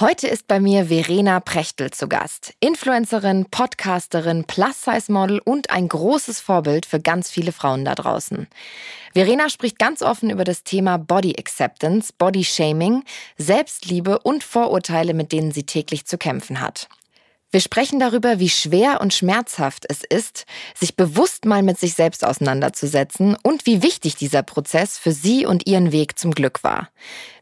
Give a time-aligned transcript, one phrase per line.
[0.00, 2.54] Heute ist bei mir Verena Prechtel zu Gast.
[2.60, 8.46] Influencerin, Podcasterin, Plus-Size-Model und ein großes Vorbild für ganz viele Frauen da draußen.
[9.12, 13.04] Verena spricht ganz offen über das Thema Body Acceptance, Body Shaming,
[13.36, 16.88] Selbstliebe und Vorurteile, mit denen sie täglich zu kämpfen hat.
[17.52, 22.24] Wir sprechen darüber, wie schwer und schmerzhaft es ist, sich bewusst mal mit sich selbst
[22.24, 26.88] auseinanderzusetzen und wie wichtig dieser Prozess für sie und ihren Weg zum Glück war.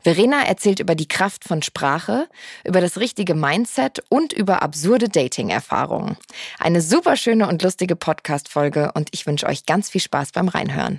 [0.03, 2.27] Verena erzählt über die Kraft von Sprache,
[2.65, 6.17] über das richtige Mindset und über absurde Dating-Erfahrungen.
[6.59, 10.99] Eine super schöne und lustige Podcast-Folge und ich wünsche euch ganz viel Spaß beim Reinhören.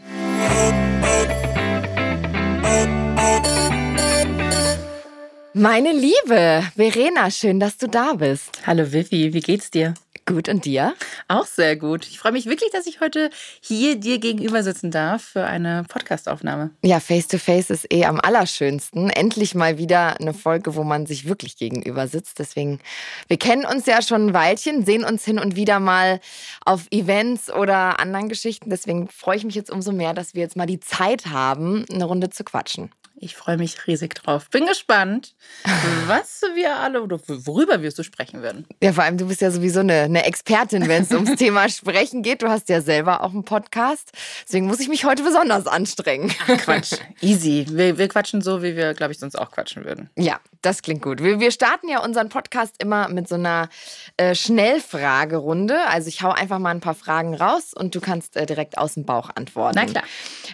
[5.54, 8.66] Meine Liebe, Verena, schön, dass du da bist.
[8.66, 9.96] Hallo Vivi, wie geht's dir?
[10.26, 10.94] Gut und dir?
[11.28, 12.08] Auch sehr gut.
[12.08, 13.30] Ich freue mich wirklich, dass ich heute
[13.60, 16.70] hier dir gegenüber sitzen darf für eine Podcastaufnahme.
[16.84, 19.10] Ja, Face to Face ist eh am allerschönsten.
[19.10, 22.40] Endlich mal wieder eine Folge, wo man sich wirklich gegenüber sitzt.
[22.40, 22.80] Deswegen,
[23.28, 26.22] wir kennen uns ja schon ein Weilchen, sehen uns hin und wieder mal
[26.64, 28.70] auf Events oder anderen Geschichten.
[28.70, 32.06] Deswegen freue ich mich jetzt umso mehr, dass wir jetzt mal die Zeit haben, eine
[32.06, 32.90] Runde zu quatschen.
[33.24, 34.50] Ich freue mich riesig drauf.
[34.50, 35.36] Bin gespannt,
[36.08, 38.66] was wir alle oder worüber wir so sprechen werden.
[38.82, 42.24] Ja, vor allem, du bist ja sowieso eine, eine Expertin, wenn es ums Thema Sprechen
[42.24, 42.42] geht.
[42.42, 44.12] Du hast ja selber auch einen Podcast.
[44.44, 46.34] Deswegen muss ich mich heute besonders anstrengen.
[46.48, 46.94] Ach, Quatsch.
[47.22, 47.68] Easy.
[47.70, 50.10] Wir, wir quatschen so, wie wir, glaube ich, sonst auch quatschen würden.
[50.18, 51.22] Ja, das klingt gut.
[51.22, 53.70] Wir, wir starten ja unseren Podcast immer mit so einer
[54.18, 55.80] äh, Schnellfragerunde.
[55.86, 58.96] Also ich hau einfach mal ein paar Fragen raus und du kannst äh, direkt aus
[58.96, 59.78] dem Bauch antworten.
[59.80, 60.04] Na klar.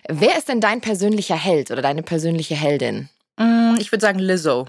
[0.09, 3.09] Wer ist denn dein persönlicher Held oder deine persönliche Heldin?
[3.37, 4.67] Mm, ich würde sagen Lizzo.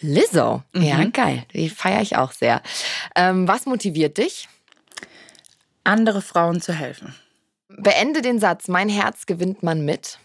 [0.00, 0.62] Lizzo?
[0.72, 0.82] Mhm.
[0.82, 1.44] Ja, geil.
[1.52, 2.62] Die feiere ich auch sehr.
[3.16, 4.48] Ähm, was motiviert dich?
[5.84, 7.14] Andere Frauen zu helfen.
[7.68, 10.18] Beende den Satz, mein Herz gewinnt man mit.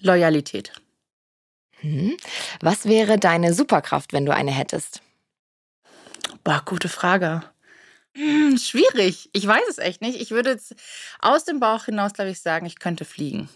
[0.00, 0.72] Loyalität.
[1.80, 2.16] Hm.
[2.60, 5.02] Was wäre deine Superkraft, wenn du eine hättest?
[6.44, 7.42] Boah, gute Frage.
[8.14, 9.28] Hm, schwierig.
[9.32, 10.20] Ich weiß es echt nicht.
[10.20, 10.74] Ich würde jetzt
[11.20, 13.48] aus dem Bauch hinaus, glaube ich, sagen, ich könnte fliegen.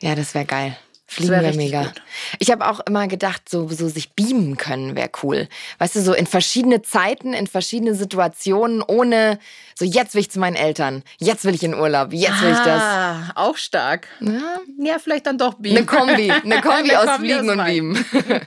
[0.00, 0.76] Ja, das wäre geil.
[1.08, 1.82] Fliegen wäre wär mega.
[1.84, 2.02] Gut.
[2.40, 5.48] Ich habe auch immer gedacht, so, so sich beamen können wäre cool.
[5.78, 9.38] Weißt du, so in verschiedene Zeiten, in verschiedene Situationen, ohne
[9.78, 12.52] so jetzt will ich zu meinen Eltern, jetzt will ich in Urlaub, jetzt ah, will
[12.52, 12.82] ich das.
[12.82, 14.08] Ah, auch stark.
[14.20, 15.78] Ja, ja vielleicht dann doch beamen.
[15.78, 18.04] Eine Kombi, eine Kombi eine aus Kombi Fliegen aus und Beamen.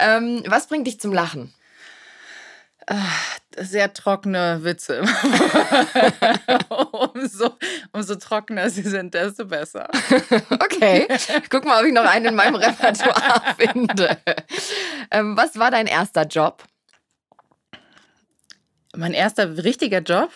[0.00, 1.52] ähm, was bringt dich zum Lachen?
[2.94, 5.00] Ach, sehr trockene Witze.
[6.68, 7.56] umso,
[7.92, 9.88] umso trockener sie sind, desto besser.
[10.50, 11.08] okay,
[11.48, 14.18] guck mal, ob ich noch einen in meinem Repertoire finde.
[15.10, 16.64] Ähm, was war dein erster Job?
[18.94, 20.30] Mein erster richtiger Job?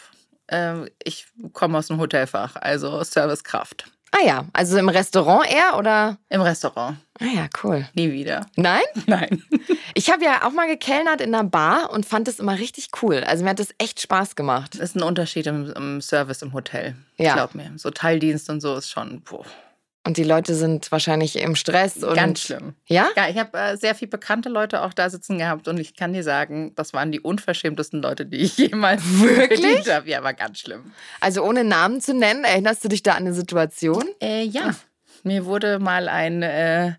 [0.48, 3.84] Ähm, ich komme aus dem Hotelfach, also Servicekraft.
[4.16, 6.16] Ah ja, also im Restaurant eher oder?
[6.30, 6.96] Im Restaurant.
[7.20, 7.86] Ah ja, cool.
[7.94, 8.46] Nie wieder.
[8.56, 8.84] Nein?
[9.06, 9.42] Nein.
[9.94, 13.24] Ich habe ja auch mal gekellnert in einer Bar und fand das immer richtig cool.
[13.26, 14.74] Also mir hat das echt Spaß gemacht.
[14.74, 16.94] Das ist ein Unterschied im, im Service im Hotel.
[17.18, 17.34] Ja.
[17.34, 17.72] Glaub mir.
[17.76, 19.22] So Teildienst und so ist schon.
[19.22, 19.44] Boah.
[20.06, 22.04] Und die Leute sind wahrscheinlich im Stress.
[22.04, 22.74] Und Ganz schlimm.
[22.86, 23.08] Ja?
[23.16, 26.12] Ja, ich habe äh, sehr viele bekannte Leute auch da sitzen gehabt und ich kann
[26.12, 29.90] dir sagen, das waren die unverschämtesten Leute, die ich jemals Wirklich?
[29.90, 30.08] habe.
[30.08, 30.92] Ja, war ganz schlimm.
[31.20, 34.04] Also ohne Namen zu nennen, erinnerst du dich da an eine Situation?
[34.22, 34.70] Äh, ja.
[34.70, 34.76] Ach.
[35.24, 36.42] Mir wurde mal ein.
[36.42, 36.92] Äh,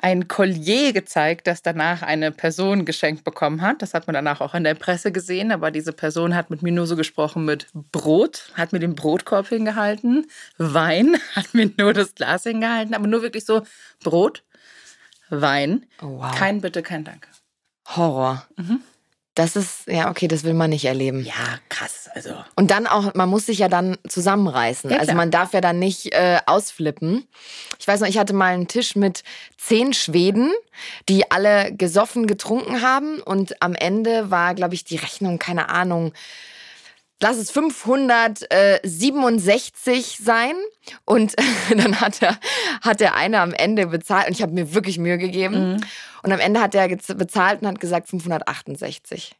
[0.00, 3.82] ein Collier gezeigt, das danach eine Person geschenkt bekommen hat.
[3.82, 5.50] Das hat man danach auch in der Presse gesehen.
[5.50, 9.48] Aber diese Person hat mit mir nur so gesprochen mit Brot, hat mir den Brotkorb
[9.48, 10.26] hingehalten,
[10.56, 13.62] Wein, hat mir nur das Glas hingehalten, aber nur wirklich so
[14.02, 14.44] Brot,
[15.30, 16.34] Wein, oh, wow.
[16.34, 17.28] kein Bitte, kein Danke.
[17.96, 18.46] Horror.
[18.56, 18.80] Mhm.
[19.38, 21.24] Das ist, ja, okay, das will man nicht erleben.
[21.24, 22.10] Ja, krass.
[22.12, 22.34] Also.
[22.56, 24.90] Und dann auch, man muss sich ja dann zusammenreißen.
[24.90, 27.24] Ja, also man darf ja dann nicht äh, ausflippen.
[27.78, 29.22] Ich weiß noch, ich hatte mal einen Tisch mit
[29.56, 30.50] zehn Schweden,
[31.08, 33.20] die alle gesoffen getrunken haben.
[33.20, 36.12] Und am Ende war, glaube ich, die Rechnung, keine Ahnung,
[37.20, 40.54] lass es 567 sein.
[41.04, 41.34] Und
[41.70, 42.38] dann hat der,
[42.82, 45.72] hat der eine am Ende bezahlt und ich habe mir wirklich Mühe gegeben.
[45.72, 45.80] Mhm.
[46.22, 49.36] Und am Ende hat er bezahlt und hat gesagt 568.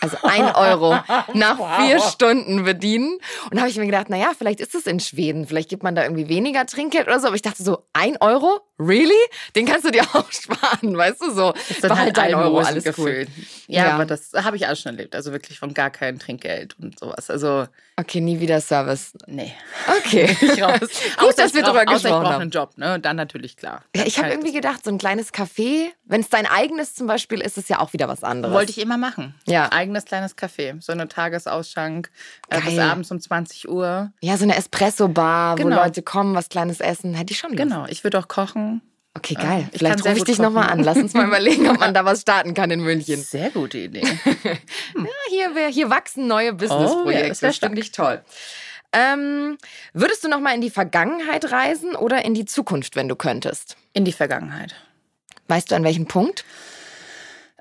[0.00, 0.98] Also ein Euro
[1.34, 1.76] nach wow.
[1.80, 3.18] vier Stunden bedienen.
[3.44, 5.46] Und da habe ich mir gedacht, naja, vielleicht ist es in Schweden.
[5.46, 7.28] Vielleicht gibt man da irgendwie weniger Trinkgeld oder so.
[7.28, 8.60] Aber ich dachte so, ein Euro?
[8.78, 9.12] Really?
[9.54, 11.52] Den kannst du dir auch sparen, weißt du so.
[11.52, 13.26] Das ist halt ein Euro, alles cool.
[13.68, 15.14] Ja, ja, aber das habe ich alles schon erlebt.
[15.14, 17.30] Also wirklich von gar kein Trinkgeld und sowas.
[17.30, 17.66] Also
[17.98, 19.12] Okay, nie wieder Service.
[19.26, 19.54] Nee.
[19.88, 20.36] Okay.
[20.42, 20.80] ich raus.
[21.18, 22.22] Gut, dass wir drüber gesprochen haben.
[22.22, 23.00] ich brauche einen Job, ne?
[23.00, 23.84] Dann natürlich klar.
[23.94, 27.40] Ja, ich habe irgendwie gedacht, so ein kleines Café, wenn es dein eigenes zum Beispiel
[27.40, 28.54] ist, ist ja auch wieder was anderes.
[28.54, 29.34] Wollte ich immer machen.
[29.46, 29.72] Ja.
[29.72, 30.80] Eigenes kleines Café.
[30.80, 32.10] So eine Tagesausschank
[32.48, 34.12] äh, bis abends um 20 Uhr.
[34.20, 35.76] Ja, so eine Espresso-Bar, genau.
[35.76, 37.14] wo Leute kommen, was kleines essen.
[37.14, 37.62] Hätte ich schon Lust.
[37.62, 37.86] Genau.
[37.88, 38.82] Ich würde auch kochen.
[39.14, 39.68] Okay, geil.
[39.72, 40.82] Ich Vielleicht rufe ich dich nochmal an.
[40.82, 43.20] Lass uns mal überlegen, ob man da was starten kann in München.
[43.22, 44.02] Sehr gute Idee.
[44.44, 47.28] ja, hier, hier wachsen neue Businessprojekte.
[47.28, 48.22] Oh, ja, das finde ich toll.
[48.92, 49.58] Ähm,
[49.92, 53.76] würdest du nochmal in die Vergangenheit reisen oder in die Zukunft, wenn du könntest?
[53.92, 54.74] In die Vergangenheit.
[55.48, 56.44] Weißt du an welchem Punkt?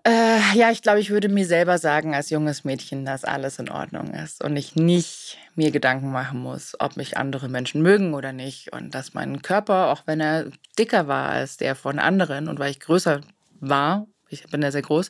[0.07, 3.69] Äh, ja, ich glaube, ich würde mir selber sagen als junges Mädchen, dass alles in
[3.69, 8.31] Ordnung ist und ich nicht mir Gedanken machen muss, ob mich andere Menschen mögen oder
[8.31, 10.45] nicht und dass mein Körper, auch wenn er
[10.77, 13.21] dicker war als der von anderen und weil ich größer
[13.59, 15.09] war, ich bin ja sehr groß,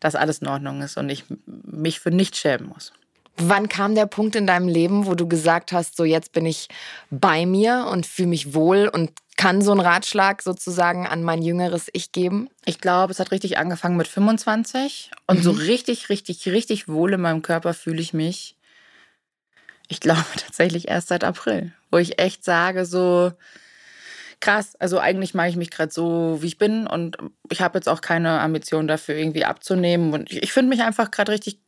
[0.00, 2.92] dass alles in Ordnung ist und ich mich für nichts schämen muss.
[3.36, 6.68] Wann kam der Punkt in deinem Leben, wo du gesagt hast, so jetzt bin ich
[7.10, 11.88] bei mir und fühle mich wohl und kann so einen Ratschlag sozusagen an mein jüngeres
[11.92, 12.48] Ich geben?
[12.64, 15.42] Ich glaube, es hat richtig angefangen mit 25 und mhm.
[15.42, 18.56] so richtig, richtig, richtig wohl in meinem Körper fühle ich mich.
[19.88, 23.32] Ich glaube tatsächlich erst seit April, wo ich echt sage, so
[24.40, 27.16] krass, also eigentlich mache ich mich gerade so, wie ich bin und
[27.48, 31.10] ich habe jetzt auch keine Ambition dafür irgendwie abzunehmen und ich, ich finde mich einfach
[31.10, 31.63] gerade richtig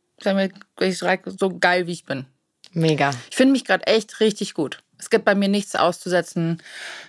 [1.39, 2.25] so geil, wie ich bin.
[2.73, 3.11] Mega.
[3.29, 4.79] Ich finde mich gerade echt richtig gut.
[4.99, 6.61] Es gibt bei mir nichts auszusetzen.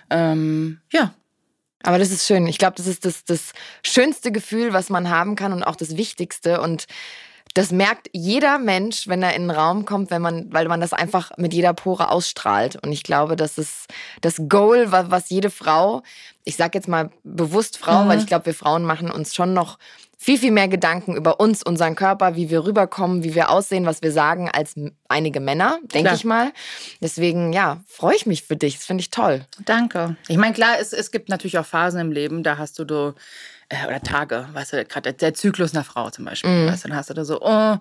[0.09, 1.13] Ähm, ja.
[1.83, 2.45] Aber das ist schön.
[2.47, 3.53] Ich glaube, das ist das, das
[3.83, 6.59] schönste Gefühl, was man haben kann und auch das Wichtigste.
[6.59, 6.87] Und
[7.53, 10.93] das merkt jeder Mensch, wenn er in den Raum kommt, wenn man, weil man das
[10.93, 12.75] einfach mit jeder Pore ausstrahlt.
[12.83, 13.87] Und ich glaube, das ist
[14.21, 16.03] das Goal, was jede Frau,
[16.43, 18.09] ich sage jetzt mal bewusst Frau, mhm.
[18.09, 19.79] weil ich glaube, wir Frauen machen uns schon noch
[20.21, 24.01] viel, viel mehr Gedanken über uns, unseren Körper, wie wir rüberkommen, wie wir aussehen, was
[24.01, 24.75] wir sagen, als
[25.07, 26.51] einige Männer, denke ich mal.
[26.99, 28.75] Deswegen, ja, freue ich mich für dich.
[28.75, 29.45] Das finde ich toll.
[29.63, 30.17] Danke.
[30.27, 33.13] Ich meine, klar, es, es gibt natürlich auch Phasen im Leben, da hast du so,
[33.69, 36.67] äh, oder Tage, weißt du, gerade der Zyklus einer Frau zum Beispiel, mhm.
[36.67, 37.77] weißt du, dann hast du da so, oh,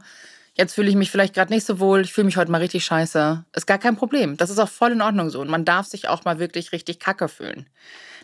[0.58, 2.84] jetzt fühle ich mich vielleicht gerade nicht so wohl, ich fühle mich heute mal richtig
[2.84, 3.44] scheiße.
[3.55, 4.37] Ist gar kein Problem.
[4.37, 5.40] Das ist auch voll in Ordnung so.
[5.40, 7.69] Und man darf sich auch mal wirklich richtig kacke fühlen.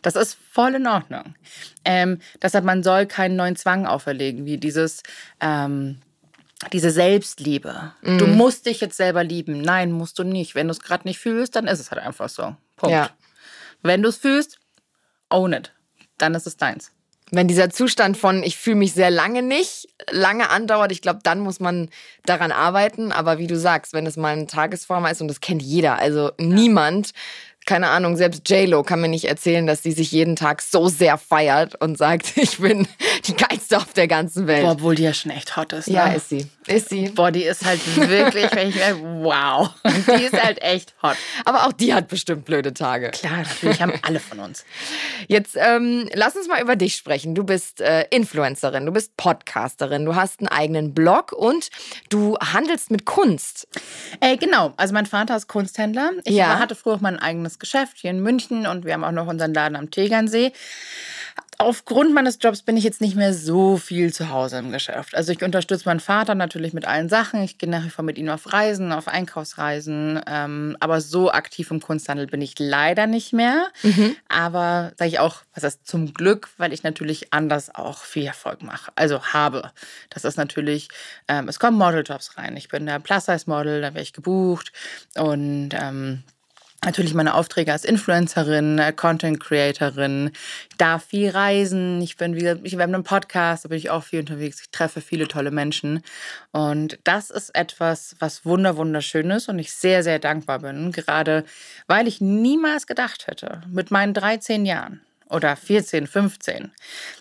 [0.02, 1.34] Das ist voll in Ordnung.
[1.84, 5.02] Ähm, deshalb, man soll keinen neuen Zwang auferlegen, wie dieses,
[5.40, 6.00] ähm,
[6.72, 7.92] diese Selbstliebe.
[8.02, 8.19] Mhm.
[8.19, 9.62] Du musst dich jetzt selber lieben.
[9.62, 10.54] Nein, musst du nicht.
[10.54, 12.56] Wenn du es gerade nicht fühlst, dann ist es halt einfach so.
[12.76, 12.92] Punkt.
[12.92, 13.10] Ja.
[13.82, 14.58] Wenn du es fühlst,
[15.31, 15.72] own it.
[16.19, 16.94] Dann ist es deins.
[17.31, 21.41] Wenn dieser Zustand von ich fühle mich sehr lange nicht, lange andauert, ich glaube, dann
[21.41, 21.88] muss man
[22.26, 23.12] daran arbeiten.
[23.12, 26.32] Aber wie du sagst, wenn es mal eine Tagesform ist und das kennt jeder, also
[26.38, 27.12] niemand
[27.66, 31.16] keine Ahnung, selbst JLo kann mir nicht erzählen, dass sie sich jeden Tag so sehr
[31.19, 32.87] feiert und sagt, ich bin
[33.26, 34.62] die geilste auf der ganzen Welt.
[34.62, 35.88] Boah, obwohl die ja schon echt hot ist.
[35.88, 35.94] Ne?
[35.94, 36.46] Ja, ist sie.
[36.66, 37.08] Ist sie.
[37.08, 39.70] Boah, die ist halt wirklich, wenn ich merke, wow.
[39.84, 41.16] Die ist halt echt hot.
[41.44, 43.11] Aber auch die hat bestimmt blöde Tage.
[43.11, 44.64] Klar, natürlich haben alle von uns.
[45.28, 47.34] Jetzt ähm, lass uns mal über dich sprechen.
[47.34, 51.70] Du bist äh, Influencerin, du bist Podcasterin, du hast einen eigenen Blog und
[52.08, 53.69] du handelst mit Kunst.
[54.20, 56.12] Äh, genau, also mein Vater ist Kunsthändler.
[56.25, 56.58] Ich ja.
[56.58, 59.55] hatte früher auch mein eigenes Geschäft hier in München und wir haben auch noch unseren
[59.55, 60.53] Laden am Tegernsee
[61.59, 65.15] aufgrund meines Jobs bin ich jetzt nicht mehr so viel zu Hause im Geschäft.
[65.15, 67.43] Also ich unterstütze meinen Vater natürlich mit allen Sachen.
[67.43, 70.21] Ich gehe nach wie vor mit ihm auf Reisen, auf Einkaufsreisen.
[70.27, 73.69] Ähm, aber so aktiv im Kunsthandel bin ich leider nicht mehr.
[73.83, 74.17] Mhm.
[74.29, 78.62] Aber sage ich auch, was heißt zum Glück, weil ich natürlich anders auch viel Erfolg
[78.62, 78.93] mache.
[78.97, 79.71] Also habe.
[80.11, 80.89] Das ist natürlich,
[81.29, 82.56] ähm, es kommen Modeljobs rein.
[82.56, 84.73] Ich bin der Plus-Size-Model, da werde ich gebucht.
[85.17, 86.25] Und ähm,
[86.84, 90.31] natürlich meine Aufträge als Influencerin, äh, Content Creatorin,
[90.70, 92.00] ich darf viel reisen.
[92.02, 94.60] Ich bin wieder, ich habe einen Podcast, da bin ich auch viel unterwegs.
[94.60, 96.02] Ich treffe viele tolle Menschen.
[96.53, 100.93] Und das ist etwas, was wunder, wunderschön ist und ich sehr, sehr dankbar bin.
[100.93, 101.44] Gerade
[101.86, 106.72] weil ich niemals gedacht hätte, mit meinen 13 Jahren, oder 14, 15.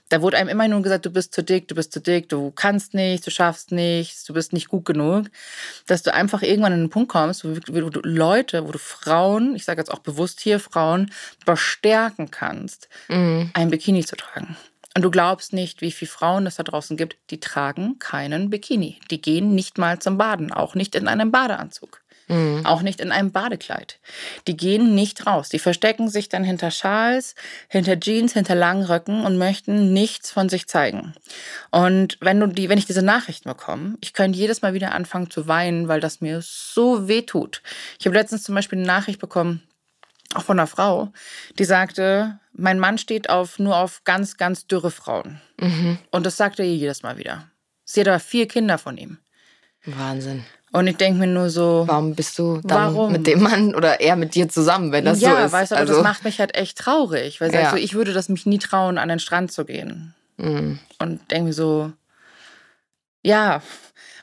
[0.10, 2.51] Da wurde einem immer nur gesagt, du bist zu dick, du bist zu dick, du
[2.51, 5.27] kannst nichts, du schaffst nichts, du bist nicht gut genug.
[5.88, 9.65] Dass du einfach irgendwann an einen Punkt kommst, wo du Leute, wo du Frauen, ich
[9.65, 11.12] sage jetzt auch bewusst hier Frauen,
[11.45, 13.51] bestärken kannst, mhm.
[13.53, 14.55] ein Bikini zu tragen.
[14.95, 19.00] Und du glaubst nicht, wie viele Frauen es da draußen gibt, die tragen keinen Bikini.
[19.10, 22.02] Die gehen nicht mal zum Baden, auch nicht in einem Badeanzug.
[22.27, 22.65] Mhm.
[22.65, 24.00] Auch nicht in einem Badekleid.
[24.48, 25.50] Die gehen nicht raus.
[25.50, 27.36] Die verstecken sich dann hinter Schals,
[27.68, 31.13] hinter Jeans, hinter langen Röcken und möchten nichts von sich zeigen.
[31.72, 35.30] Und wenn du die, wenn ich diese Nachrichten bekomme, ich könnte jedes Mal wieder anfangen
[35.30, 37.62] zu weinen, weil das mir so weh tut.
[38.00, 39.63] Ich habe letztens zum Beispiel eine Nachricht bekommen,
[40.34, 41.12] auch von einer Frau,
[41.60, 45.42] die sagte, mein Mann steht auf, nur auf ganz, ganz dürre Frauen.
[45.60, 45.98] Mhm.
[46.12, 47.50] Und das sagte ihr jedes Mal wieder.
[47.84, 49.18] Sie hat aber vier Kinder von ihm.
[49.86, 50.46] Wahnsinn.
[50.74, 51.84] Und ich denke mir nur so.
[51.86, 53.12] Warum bist du dann warum?
[53.12, 55.42] mit dem Mann oder er mit dir zusammen, wenn das ja, so ist?
[55.42, 57.39] Ja, weißt du, aber also, das macht mich halt echt traurig.
[57.39, 57.70] Weil ja.
[57.70, 60.15] so, ich würde das mich nie trauen, an den Strand zu gehen.
[60.38, 60.80] Mhm.
[60.98, 61.92] Und denke mir so,
[63.22, 63.62] ja,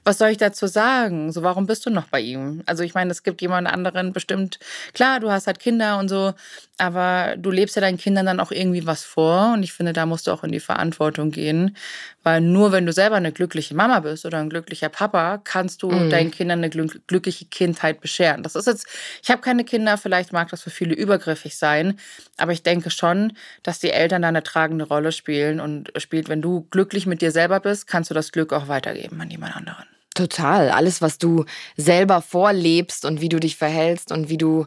[0.05, 1.31] was soll ich dazu sagen?
[1.33, 2.63] So, warum bist du noch bei ihm?
[2.67, 4.59] Also ich meine, es gibt jemand anderen bestimmt,
[4.95, 6.33] klar, du hast halt Kinder und so,
[6.79, 10.07] aber du lebst ja deinen Kindern dann auch irgendwie was vor und ich finde, da
[10.07, 11.77] musst du auch in die Verantwortung gehen,
[12.23, 15.91] weil nur wenn du selber eine glückliche Mama bist oder ein glücklicher Papa, kannst du
[15.91, 16.11] mhm.
[16.11, 18.43] deinen Kindern eine glückliche Kindheit bescheren.
[18.43, 18.87] Das ist jetzt,
[19.23, 21.99] ich habe keine Kinder, vielleicht mag das für viele übergriffig sein,
[22.39, 26.41] aber ich denke schon, dass die Eltern da eine tragende Rolle spielen und spielt, wenn
[26.41, 30.00] du glücklich mit dir selber bist, kannst du das Glück auch weitergeben an jemand anderen.
[30.21, 30.69] Total.
[30.69, 31.47] Alles, was du
[31.79, 34.67] selber vorlebst und wie du dich verhältst und wie du,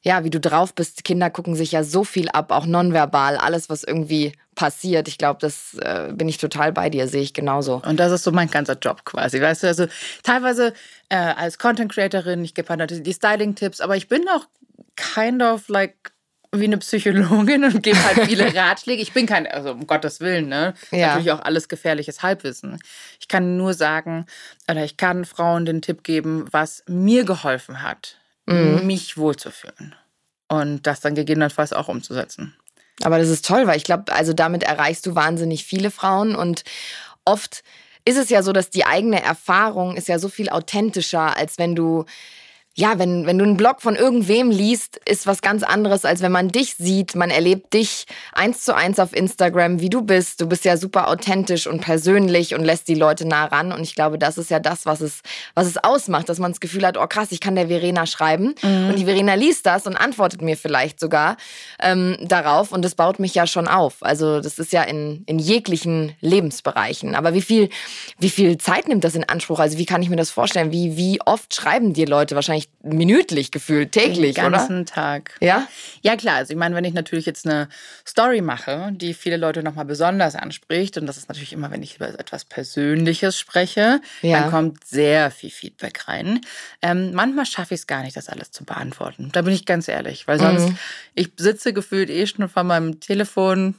[0.00, 1.04] ja, wie du drauf bist.
[1.04, 3.36] Kinder gucken sich ja so viel ab, auch nonverbal.
[3.36, 5.06] Alles, was irgendwie passiert.
[5.06, 7.82] Ich glaube, das äh, bin ich total bei dir, sehe ich genauso.
[7.84, 9.38] Und das ist so mein ganzer Job quasi.
[9.38, 9.86] Weißt du, also
[10.22, 10.72] teilweise
[11.10, 14.46] äh, als Content Creatorin, ich gebe halt natürlich die Styling-Tipps, aber ich bin auch
[14.96, 16.10] kind of like
[16.60, 19.02] wie eine Psychologin und gebe halt viele Ratschläge.
[19.02, 20.74] Ich bin kein, also um Gottes Willen, ne?
[20.90, 21.08] Ja.
[21.08, 22.78] Natürlich auch alles gefährliches Halbwissen.
[23.20, 24.26] Ich kann nur sagen,
[24.70, 28.86] oder ich kann Frauen den Tipp geben, was mir geholfen hat, mhm.
[28.86, 29.94] mich wohlzufühlen.
[30.48, 32.54] Und das dann gegebenenfalls auch umzusetzen.
[33.02, 36.64] Aber das ist toll, weil ich glaube, also damit erreichst du wahnsinnig viele Frauen und
[37.24, 37.62] oft
[38.06, 41.74] ist es ja so, dass die eigene Erfahrung ist ja so viel authentischer, als wenn
[41.74, 42.06] du
[42.78, 46.30] ja, wenn, wenn du einen Blog von irgendwem liest, ist was ganz anderes, als wenn
[46.30, 47.14] man dich sieht.
[47.14, 48.04] Man erlebt dich
[48.34, 50.42] eins zu eins auf Instagram, wie du bist.
[50.42, 53.72] Du bist ja super authentisch und persönlich und lässt die Leute nah ran.
[53.72, 55.22] Und ich glaube, das ist ja das, was es,
[55.54, 58.54] was es ausmacht, dass man das Gefühl hat, oh krass, ich kann der Verena schreiben.
[58.62, 58.90] Mhm.
[58.90, 61.38] Und die Verena liest das und antwortet mir vielleicht sogar
[61.80, 62.72] ähm, darauf.
[62.72, 64.02] Und das baut mich ja schon auf.
[64.02, 67.14] Also das ist ja in, in jeglichen Lebensbereichen.
[67.14, 67.70] Aber wie viel,
[68.18, 69.60] wie viel Zeit nimmt das in Anspruch?
[69.60, 70.72] Also wie kann ich mir das vorstellen?
[70.72, 74.86] Wie, wie oft schreiben dir Leute wahrscheinlich minütlich gefühlt, täglich, Den ganzen oder?
[74.86, 75.36] Tag.
[75.40, 75.66] Ja?
[76.02, 76.36] Ja, klar.
[76.36, 77.68] Also ich meine, wenn ich natürlich jetzt eine
[78.06, 81.96] Story mache, die viele Leute nochmal besonders anspricht, und das ist natürlich immer, wenn ich
[81.96, 84.40] über etwas Persönliches spreche, ja.
[84.40, 86.40] dann kommt sehr viel Feedback rein.
[86.82, 89.30] Ähm, manchmal schaffe ich es gar nicht, das alles zu beantworten.
[89.32, 90.78] Da bin ich ganz ehrlich, weil sonst, mhm.
[91.14, 93.74] ich sitze gefühlt eh schon vor meinem Telefon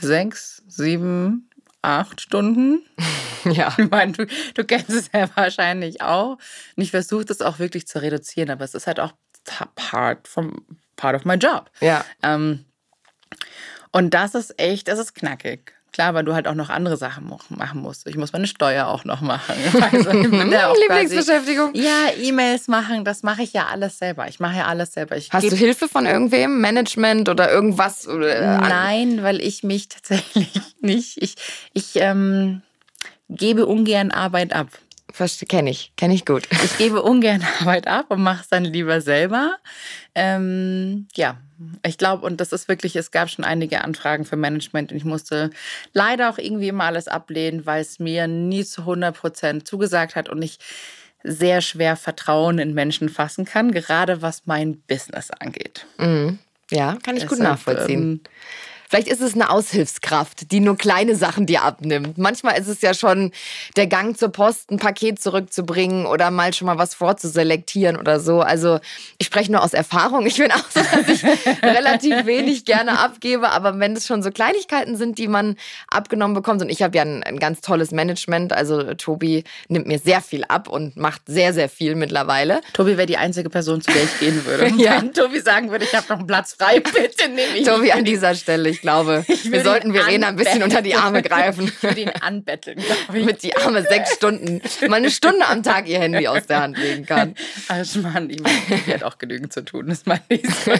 [0.00, 1.50] sechs, sieben,
[1.84, 2.82] acht Stunden.
[3.44, 3.74] Ja.
[3.76, 6.38] Ich meine, du, du kennst es ja wahrscheinlich auch.
[6.76, 9.12] Und ich versuche das auch wirklich zu reduzieren, aber es ist halt auch
[9.74, 10.64] part, from,
[10.96, 11.70] part of my job.
[11.82, 12.06] Ja.
[12.22, 12.64] Ähm,
[13.92, 15.74] und das ist echt, das ist knackig.
[15.94, 18.08] Klar, weil du halt auch noch andere Sachen machen musst.
[18.08, 19.54] Ich muss meine Steuer auch noch machen.
[19.92, 21.72] Also ja Lieblingsbeschäftigung.
[21.72, 24.26] Quasi, ja, E-Mails machen, das mache ich ja alles selber.
[24.26, 25.16] Ich mache ja alles selber.
[25.16, 26.60] Ich Hast du Hilfe von irgendwem?
[26.60, 28.08] Management oder irgendwas?
[28.08, 30.48] Oder äh, Nein, weil ich mich tatsächlich
[30.80, 31.22] nicht.
[31.22, 31.36] Ich,
[31.74, 32.62] ich ähm,
[33.28, 34.66] gebe ungern Arbeit ab.
[35.48, 36.48] Kenne ich, kenne ich gut.
[36.64, 39.56] Ich gebe ungern Arbeit ab und mache es dann lieber selber.
[40.14, 41.38] Ähm, ja,
[41.86, 45.04] ich glaube, und das ist wirklich, es gab schon einige Anfragen für Management und ich
[45.04, 45.50] musste
[45.92, 50.28] leider auch irgendwie immer alles ablehnen, weil es mir nie zu 100 Prozent zugesagt hat
[50.28, 50.58] und ich
[51.22, 55.86] sehr schwer Vertrauen in Menschen fassen kann, gerade was mein Business angeht.
[55.98, 56.38] Mhm.
[56.70, 58.02] Ja, kann ich Deshalb, gut nachvollziehen.
[58.02, 58.20] Ähm,
[58.88, 62.18] Vielleicht ist es eine Aushilfskraft, die nur kleine Sachen dir abnimmt.
[62.18, 63.32] Manchmal ist es ja schon
[63.76, 68.40] der Gang zur Post, ein Paket zurückzubringen oder mal schon mal was vorzuselektieren oder so.
[68.40, 68.80] Also
[69.18, 70.26] ich spreche nur aus Erfahrung.
[70.26, 71.24] Ich bin auch so, dass ich
[71.62, 75.56] relativ wenig gerne abgebe, aber wenn es schon so Kleinigkeiten sind, die man
[75.88, 79.98] abgenommen bekommt und ich habe ja ein, ein ganz tolles Management, also Tobi nimmt mir
[79.98, 82.60] sehr viel ab und macht sehr, sehr viel mittlerweile.
[82.72, 84.72] Tobi wäre die einzige Person, zu der ich gehen würde.
[84.82, 85.00] ja.
[85.00, 87.66] Wenn Tobi sagen würde, ich habe noch einen Platz frei, bitte nehme ich.
[87.66, 91.22] Tobi an dieser Stelle, ich glaube, ich wir sollten Verena ein bisschen unter die Arme
[91.22, 91.66] greifen.
[91.66, 93.24] Ich würde ihn anbetteln, glaube ich.
[93.24, 96.78] Mit die Arme sechs Stunden, mal eine Stunde am Tag ihr Handy aus der Hand
[96.78, 97.34] legen kann.
[97.68, 100.72] Also Mann, ich meine, die hat auch genügend zu tun, das meine ich so.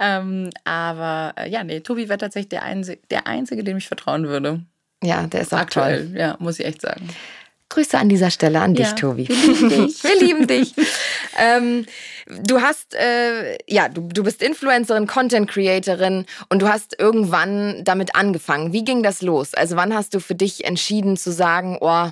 [0.00, 4.28] ähm, aber äh, ja, nee, Tobi wäre tatsächlich der Einzige, der Einzige, dem ich vertrauen
[4.28, 4.60] würde.
[5.02, 6.18] Ja, der ist auch Aktuell, toll.
[6.18, 7.08] Ja, muss ich echt sagen.
[7.70, 9.28] Grüße an dieser Stelle an dich, Tobi.
[9.28, 10.04] Wir lieben dich.
[10.04, 10.74] wir lieben dich.
[11.38, 11.84] ähm,
[12.26, 18.14] du hast, äh, ja, du, du bist Influencerin, Content Creatorin und du hast irgendwann damit
[18.14, 18.72] angefangen.
[18.72, 19.52] Wie ging das los?
[19.52, 22.08] Also wann hast du für dich entschieden zu sagen, oh,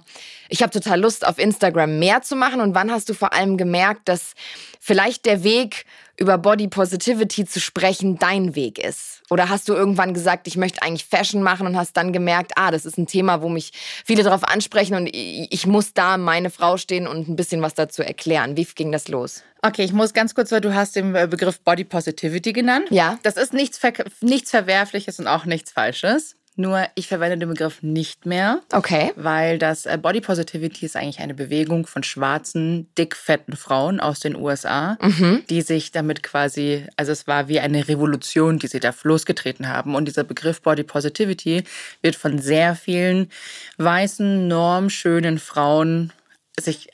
[0.48, 3.56] ich habe total Lust auf Instagram mehr zu machen und wann hast du vor allem
[3.56, 4.34] gemerkt, dass
[4.78, 5.86] vielleicht der Weg
[6.18, 9.15] über Body Positivity zu sprechen dein Weg ist?
[9.30, 12.70] Oder hast du irgendwann gesagt, ich möchte eigentlich Fashion machen und hast dann gemerkt, ah,
[12.70, 13.72] das ist ein Thema, wo mich
[14.04, 18.02] viele darauf ansprechen und ich muss da meine Frau stehen und ein bisschen was dazu
[18.02, 18.56] erklären.
[18.56, 19.42] Wie ging das los?
[19.62, 22.86] Okay, ich muss ganz kurz, weil du hast den Begriff Body Positivity genannt.
[22.90, 23.18] Ja.
[23.22, 26.35] Das ist nichts, Ver nichts Verwerfliches und auch nichts Falsches.
[26.58, 28.62] Nur ich verwende den Begriff nicht mehr.
[28.72, 29.12] Okay.
[29.14, 34.34] Weil das äh, Body Positivity ist eigentlich eine Bewegung von schwarzen, dickfetten Frauen aus den
[34.34, 35.42] USA, mhm.
[35.50, 39.94] die sich damit quasi, also es war wie eine Revolution, die sie da losgetreten haben.
[39.94, 41.64] Und dieser Begriff Body Positivity
[42.00, 43.30] wird von sehr vielen
[43.76, 46.12] weißen, normschönen Frauen
[46.58, 46.88] sich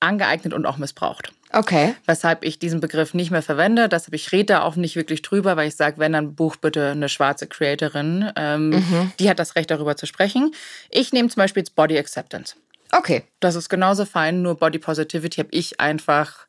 [0.00, 1.32] angeeignet und auch missbraucht.
[1.52, 1.94] Okay.
[2.06, 3.88] Weshalb ich diesen Begriff nicht mehr verwende.
[3.88, 6.90] Deshalb ich rede da auch nicht wirklich drüber, weil ich sage, wenn dann buch bitte
[6.90, 8.30] eine schwarze Creatorin.
[8.36, 9.12] Ähm, mhm.
[9.18, 10.52] Die hat das Recht darüber zu sprechen.
[10.90, 12.56] Ich nehme zum Beispiel jetzt Body Acceptance.
[12.92, 13.22] Okay.
[13.40, 16.46] Das ist genauso fein, nur Body Positivity habe ich einfach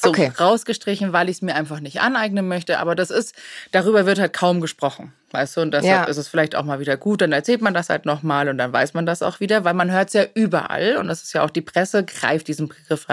[0.00, 0.32] so okay.
[0.38, 2.78] rausgestrichen, weil ich es mir einfach nicht aneignen möchte.
[2.78, 3.34] Aber das ist,
[3.72, 5.12] darüber wird halt kaum gesprochen.
[5.32, 6.04] Weißt du, und deshalb ja.
[6.04, 8.72] ist es vielleicht auch mal wieder gut, dann erzählt man das halt nochmal und dann
[8.72, 11.42] weiß man das auch wieder, weil man hört es ja überall und das ist ja
[11.42, 13.06] auch die Presse, greift diesen Begriff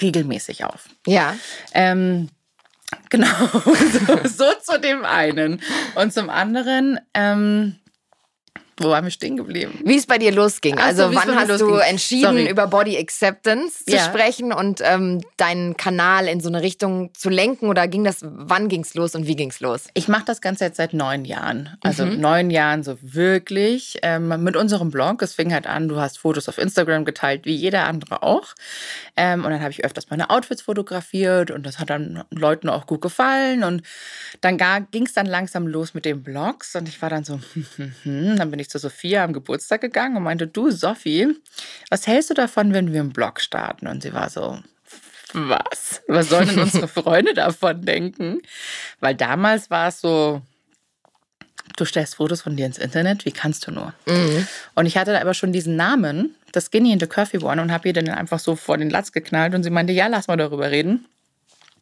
[0.00, 0.88] regelmäßig auf.
[1.06, 1.36] Ja.
[1.72, 2.28] Ähm,
[3.10, 5.60] genau, so, so, zu dem einen.
[5.94, 7.76] Und zum anderen, ähm,
[8.82, 9.80] wo waren wir stehen geblieben?
[9.84, 10.78] Wie es bei dir losging.
[10.78, 12.48] Also so, wann hast du entschieden, Sorry.
[12.48, 14.04] über Body Acceptance zu ja.
[14.04, 17.68] sprechen und ähm, deinen Kanal in so eine Richtung zu lenken?
[17.68, 19.84] Oder ging das, wann ging es los und wie ging es los?
[19.94, 21.76] Ich mache das Ganze jetzt seit neun Jahren.
[21.82, 22.20] Also mhm.
[22.20, 23.98] neun Jahren so wirklich.
[24.02, 25.22] Ähm, mit unserem Blog.
[25.22, 28.54] Es fing halt an, du hast Fotos auf Instagram geteilt, wie jeder andere auch.
[29.16, 32.86] Ähm, und dann habe ich öfters meine Outfits fotografiert und das hat dann Leuten auch
[32.86, 33.64] gut gefallen.
[33.64, 33.82] Und
[34.40, 34.58] dann
[34.90, 37.94] ging es dann langsam los mit den Blogs und ich war dann so, hm, hm,
[38.02, 38.36] hm.
[38.36, 41.28] dann bin ich zu Sophia am Geburtstag gegangen und meinte, du Sophie,
[41.90, 43.86] was hältst du davon, wenn wir einen Blog starten?
[43.86, 44.58] Und sie war so,
[45.32, 46.02] was?
[46.08, 48.42] Was sollen denn unsere Freunde davon denken?
[49.00, 50.42] Weil damals war es so,
[51.76, 53.94] du stellst Fotos von dir ins Internet, wie kannst du nur?
[54.06, 54.46] Mhm.
[54.74, 57.72] Und ich hatte da aber schon diesen Namen, das Skinny in the Curvy One, und
[57.72, 60.36] habe ihr dann einfach so vor den Latz geknallt und sie meinte, ja, lass mal
[60.36, 61.06] darüber reden.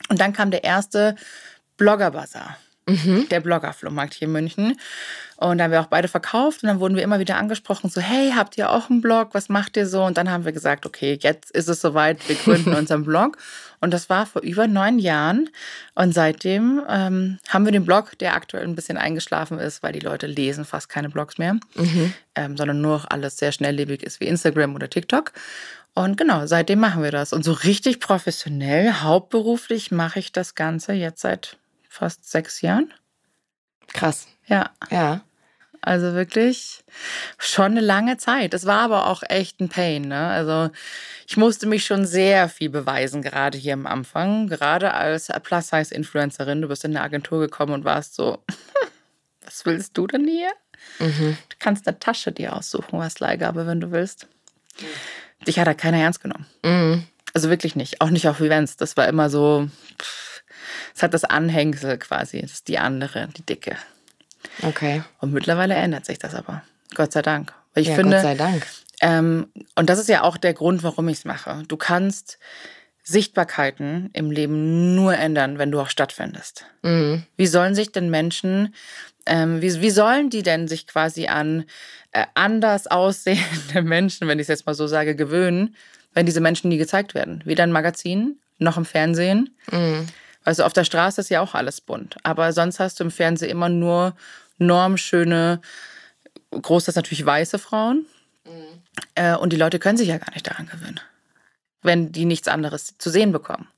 [0.08, 1.16] Und dann kam der erste
[1.76, 2.56] Blogger-Bazar.
[2.90, 3.28] Mhm.
[3.30, 4.78] Der Blogger-Flohmarkt hier in München.
[5.36, 8.00] Und da haben wir auch beide verkauft und dann wurden wir immer wieder angesprochen, so,
[8.02, 9.30] hey, habt ihr auch einen Blog?
[9.32, 10.04] Was macht ihr so?
[10.04, 13.38] Und dann haben wir gesagt, okay, jetzt ist es soweit, wir gründen unseren Blog.
[13.80, 15.48] Und das war vor über neun Jahren.
[15.94, 20.00] Und seitdem ähm, haben wir den Blog, der aktuell ein bisschen eingeschlafen ist, weil die
[20.00, 22.12] Leute lesen fast keine Blogs mehr, mhm.
[22.34, 25.32] ähm, sondern nur alles sehr schnelllebig ist wie Instagram oder TikTok.
[25.94, 27.32] Und genau, seitdem machen wir das.
[27.32, 31.56] Und so richtig professionell, hauptberuflich mache ich das Ganze jetzt seit
[31.90, 32.94] fast sechs Jahren.
[33.88, 34.28] Krass.
[34.46, 34.70] Ja.
[34.90, 35.20] Ja.
[35.82, 36.84] Also wirklich
[37.38, 38.54] schon eine lange Zeit.
[38.54, 40.02] Es war aber auch echt ein Pain.
[40.02, 40.26] Ne?
[40.28, 40.70] Also
[41.26, 44.46] ich musste mich schon sehr viel beweisen, gerade hier am Anfang.
[44.46, 46.62] Gerade als Plus-Size-Influencerin.
[46.62, 48.42] Du bist in eine Agentur gekommen und warst so,
[49.44, 50.50] was willst du denn hier?
[50.98, 51.36] Mhm.
[51.48, 54.28] Du kannst eine Tasche dir aussuchen, was Leihgabe, wenn du willst.
[55.46, 56.46] Dich hat da keiner ernst genommen.
[56.62, 57.04] Mhm.
[57.32, 58.00] Also wirklich nicht.
[58.00, 58.76] Auch nicht auf Events.
[58.76, 59.68] Das war immer so,
[60.94, 62.40] es hat das Anhängsel quasi.
[62.40, 63.76] Das ist die andere, die dicke.
[64.62, 65.02] Okay.
[65.18, 66.62] Und mittlerweile ändert sich das aber.
[66.94, 67.52] Gott sei Dank.
[67.74, 68.66] Weil ich ja, finde, Gott sei Dank.
[69.00, 71.62] Ähm, und das ist ja auch der Grund, warum ich es mache.
[71.68, 72.38] Du kannst
[73.02, 76.64] Sichtbarkeiten im Leben nur ändern, wenn du auch stattfindest.
[76.82, 77.24] Mhm.
[77.36, 78.74] Wie sollen sich denn Menschen,
[79.26, 81.64] ähm, wie, wie sollen die denn sich quasi an
[82.12, 85.74] äh, anders aussehende Menschen, wenn ich es jetzt mal so sage, gewöhnen,
[86.12, 87.42] wenn diese Menschen nie gezeigt werden?
[87.44, 89.56] Weder in Magazinen noch im Fernsehen.
[89.70, 90.06] Mhm.
[90.44, 92.16] Also auf der Straße ist ja auch alles bunt.
[92.22, 94.14] Aber sonst hast du im Fernsehen immer nur
[94.58, 95.60] normschöne,
[96.50, 98.06] großteils natürlich weiße Frauen.
[98.44, 98.82] Mhm.
[99.14, 101.00] Äh, und die Leute können sich ja gar nicht daran gewöhnen,
[101.82, 103.68] wenn die nichts anderes zu sehen bekommen.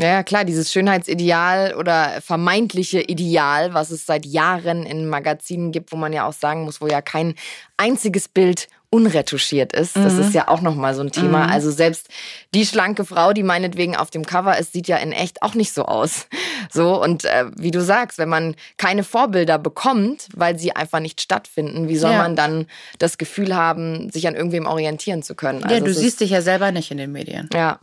[0.00, 5.96] Ja, klar, dieses Schönheitsideal oder vermeintliche Ideal, was es seit Jahren in Magazinen gibt, wo
[5.96, 7.34] man ja auch sagen muss, wo ja kein
[7.76, 9.96] einziges Bild unretuschiert ist.
[9.96, 10.32] Das ist mhm.
[10.32, 11.46] ja auch nochmal so ein Thema.
[11.46, 11.50] Mhm.
[11.50, 12.08] Also selbst
[12.54, 15.72] die schlanke Frau, die meinetwegen auf dem Cover ist, sieht ja in echt auch nicht
[15.72, 16.26] so aus.
[16.70, 21.22] So, und äh, wie du sagst, wenn man keine Vorbilder bekommt, weil sie einfach nicht
[21.22, 22.18] stattfinden, wie soll ja.
[22.18, 22.66] man dann
[22.98, 25.64] das Gefühl haben, sich an irgendwem orientieren zu können?
[25.64, 27.48] Also ja, du siehst dich ja selber nicht in den Medien.
[27.54, 27.80] Ja.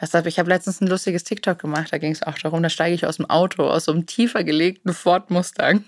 [0.00, 2.96] Deshalb, ich habe letztens ein lustiges TikTok gemacht, da ging es auch darum, da steige
[2.96, 5.84] ich aus dem Auto, aus so einem tiefer gelegten Ford Mustang.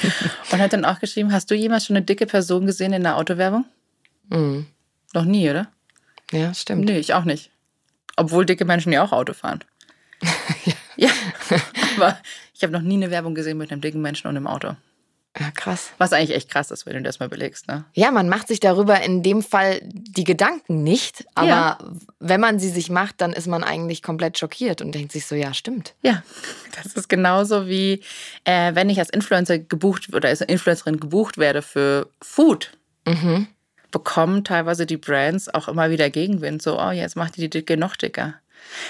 [0.52, 3.16] und hat dann auch geschrieben, hast du jemals schon eine dicke Person gesehen in der
[3.16, 3.64] Autowerbung?
[4.28, 4.66] Mhm.
[5.12, 5.68] Noch nie, oder?
[6.32, 6.84] Ja, stimmt.
[6.84, 7.50] Nee, ich auch nicht.
[8.16, 9.60] Obwohl dicke Menschen ja auch Auto fahren.
[10.64, 10.74] ja.
[10.96, 11.10] ja.
[11.96, 12.18] Aber
[12.54, 14.76] ich habe noch nie eine Werbung gesehen mit einem dicken Menschen und einem Auto.
[15.38, 15.90] Ja, krass.
[15.98, 17.84] Was eigentlich echt krass ist, wenn du das mal belegst, ne?
[17.92, 21.78] Ja, man macht sich darüber in dem Fall die Gedanken nicht, aber ja.
[22.20, 25.34] wenn man sie sich macht, dann ist man eigentlich komplett schockiert und denkt sich so,
[25.34, 25.94] ja, stimmt.
[26.02, 26.22] Ja,
[26.76, 28.00] das ist genauso wie,
[28.44, 32.70] äh, wenn ich als Influencer gebucht oder als Influencerin gebucht werde für Food.
[33.04, 33.48] Mhm
[33.94, 36.60] bekommen teilweise die Brands auch immer wieder Gegenwind.
[36.60, 38.34] So, oh, jetzt macht die die Dicke noch dicker.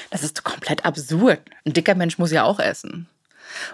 [0.09, 1.41] Das ist komplett absurd.
[1.67, 3.07] Ein dicker Mensch muss ja auch essen.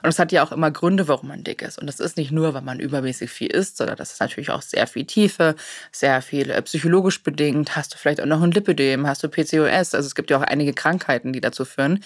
[0.03, 1.79] Und es hat ja auch immer Gründe, warum man dick ist.
[1.79, 4.61] Und das ist nicht nur, weil man übermäßig viel isst, sondern das ist natürlich auch
[4.61, 5.55] sehr viel Tiefe,
[5.93, 7.77] sehr viel äh, psychologisch bedingt.
[7.77, 9.95] Hast du vielleicht auch noch ein Lipidem, hast du PCOS.
[9.95, 12.03] Also es gibt ja auch einige Krankheiten, die dazu führen,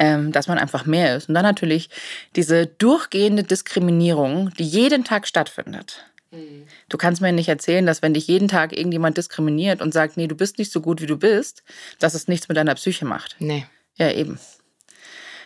[0.00, 1.28] ähm, dass man einfach mehr ist.
[1.28, 1.90] Und dann natürlich
[2.34, 6.04] diese durchgehende Diskriminierung, die jeden Tag stattfindet.
[6.34, 6.66] Mhm.
[6.88, 10.26] Du kannst mir nicht erzählen, dass wenn dich jeden Tag irgendjemand diskriminiert und sagt, nee,
[10.26, 11.62] du bist nicht so gut, wie du bist,
[11.98, 13.36] dass es nichts mit deiner Psyche macht.
[13.38, 13.66] Nee.
[13.96, 14.38] Ja, eben.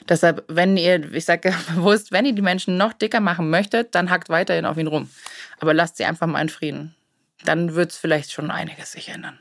[0.09, 4.11] Deshalb, wenn ihr, ich sage bewusst, wenn ihr die Menschen noch dicker machen möchtet, dann
[4.11, 5.11] hackt weiterhin auf ihn rum.
[5.61, 6.95] Aber lasst sie einfach mal in Frieden.
[7.45, 9.39] Dann wird es vielleicht schon einiges sich ändern.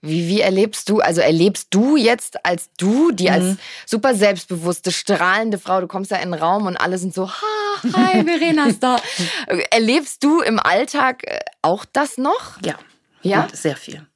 [0.00, 3.32] Wie, wie erlebst du, also erlebst du jetzt als du, die mhm.
[3.32, 7.28] als super selbstbewusste, strahlende Frau, du kommst da in den Raum und alle sind so,
[7.28, 9.00] ha, hi, Verena ist da.
[9.70, 12.62] erlebst du im Alltag äh, auch das noch?
[12.64, 12.76] Ja.
[13.22, 13.42] Ja?
[13.42, 14.06] Und sehr viel.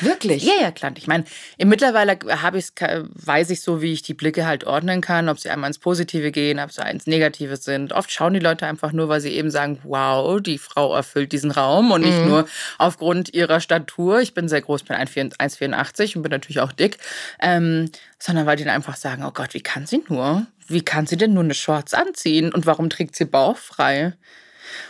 [0.00, 0.44] Wirklich?
[0.44, 0.92] Ja, ja, klar.
[0.96, 1.24] Ich meine,
[1.58, 5.50] mittlerweile habe ich weiß ich so, wie ich die Blicke halt ordnen kann, ob sie
[5.50, 7.92] einmal ins Positive gehen, ob sie ins Negative sind.
[7.92, 11.50] Oft schauen die Leute einfach nur, weil sie eben sagen, wow, die Frau erfüllt diesen
[11.50, 12.28] Raum und nicht mhm.
[12.28, 14.20] nur aufgrund ihrer Statur.
[14.20, 16.98] Ich bin sehr groß, bin 1,84 und bin natürlich auch dick,
[17.40, 20.46] ähm, sondern weil die dann einfach sagen, oh Gott, wie kann sie nur?
[20.68, 22.52] Wie kann sie denn nur eine Shorts anziehen?
[22.52, 24.14] Und warum trägt sie bauchfrei?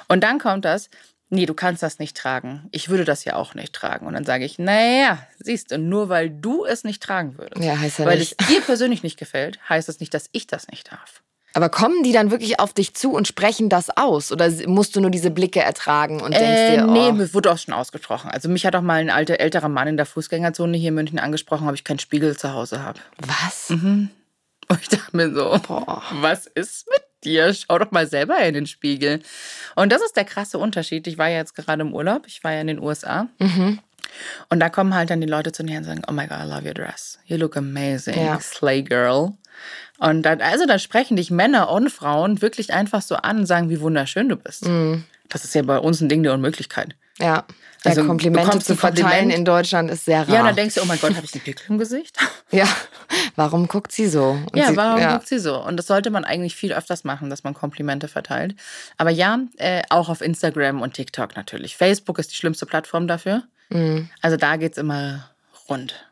[0.08, 0.90] Und dann kommt das,
[1.32, 2.68] nee, du kannst das nicht tragen.
[2.70, 4.06] Ich würde das ja auch nicht tragen.
[4.06, 7.78] Und dann sage ich, naja, siehst du, nur weil du es nicht tragen würdest, ja,
[7.78, 8.36] heißt ja weil nicht.
[8.38, 11.22] es dir persönlich nicht gefällt, heißt es das nicht, dass ich das nicht darf.
[11.54, 14.32] Aber kommen die dann wirklich auf dich zu und sprechen das aus?
[14.32, 16.90] Oder musst du nur diese Blicke ertragen und denkst äh, dir, oh.
[16.90, 18.30] Nee, mir wurde auch schon ausgesprochen.
[18.30, 21.18] Also mich hat auch mal ein alter, älterer Mann in der Fußgängerzone hier in München
[21.18, 23.00] angesprochen, ob ich keinen Spiegel zu Hause habe.
[23.18, 23.70] Was?
[23.70, 24.10] Mhm.
[24.68, 26.02] Und ich dachte mir so, Boah.
[26.20, 27.52] was ist mit dir?
[27.54, 29.20] Schau doch mal selber in den Spiegel.
[29.74, 31.06] Und das ist der krasse Unterschied.
[31.06, 33.28] Ich war ja jetzt gerade im Urlaub, ich war ja in den USA.
[33.38, 33.78] Mhm.
[34.50, 36.48] Und da kommen halt dann die Leute zu mir und sagen, oh my God, I
[36.48, 37.18] love your dress.
[37.26, 38.38] You look amazing, ja.
[38.40, 39.32] slay girl.
[39.98, 43.70] Und dann, also dann sprechen dich Männer und Frauen wirklich einfach so an und sagen,
[43.70, 44.66] wie wunderschön du bist.
[44.66, 45.04] Mhm.
[45.28, 46.94] Das ist ja bei uns ein Ding der Unmöglichkeit.
[47.18, 47.44] Ja.
[47.84, 49.34] Also Komplimente zu verteilen Kompliment.
[49.34, 50.34] in Deutschland ist sehr rar.
[50.34, 52.16] Ja, dann denkst du, oh mein Gott, habe ich einen Pickel im Gesicht?
[52.52, 52.68] ja,
[53.36, 54.30] warum guckt sie so?
[54.30, 55.14] Und ja, sie, warum ja.
[55.14, 55.62] guckt sie so?
[55.62, 58.54] Und das sollte man eigentlich viel öfters machen, dass man Komplimente verteilt.
[58.96, 61.76] Aber ja, äh, auch auf Instagram und TikTok natürlich.
[61.76, 63.44] Facebook ist die schlimmste Plattform dafür.
[63.70, 64.08] Mhm.
[64.20, 65.30] Also da geht es immer
[65.68, 66.06] rund.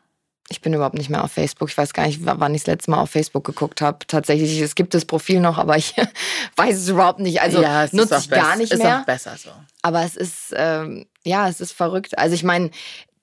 [0.49, 1.69] Ich bin überhaupt nicht mehr auf Facebook.
[1.69, 3.99] Ich weiß gar nicht, wann ich das letzte Mal auf Facebook geguckt habe.
[4.05, 5.95] Tatsächlich, es gibt das Profil noch, aber ich
[6.57, 7.41] weiß es überhaupt nicht.
[7.41, 8.95] Also ja, nutze ich gar nicht mehr.
[8.95, 9.49] Ist auch besser so.
[9.81, 12.17] Aber es ist, ähm, ja, es ist verrückt.
[12.17, 12.69] Also ich meine,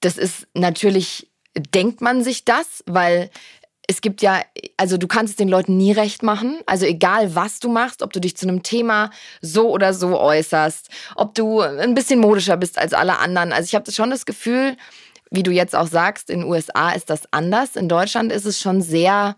[0.00, 3.30] das ist natürlich, denkt man sich das, weil
[3.90, 4.42] es gibt ja,
[4.76, 6.60] also du kannst es den Leuten nie recht machen.
[6.66, 10.90] Also egal, was du machst, ob du dich zu einem Thema so oder so äußerst,
[11.16, 13.50] ob du ein bisschen modischer bist als alle anderen.
[13.52, 14.76] Also ich habe schon das Gefühl,
[15.30, 17.76] wie du jetzt auch sagst, in den USA ist das anders.
[17.76, 19.36] In Deutschland ist es schon sehr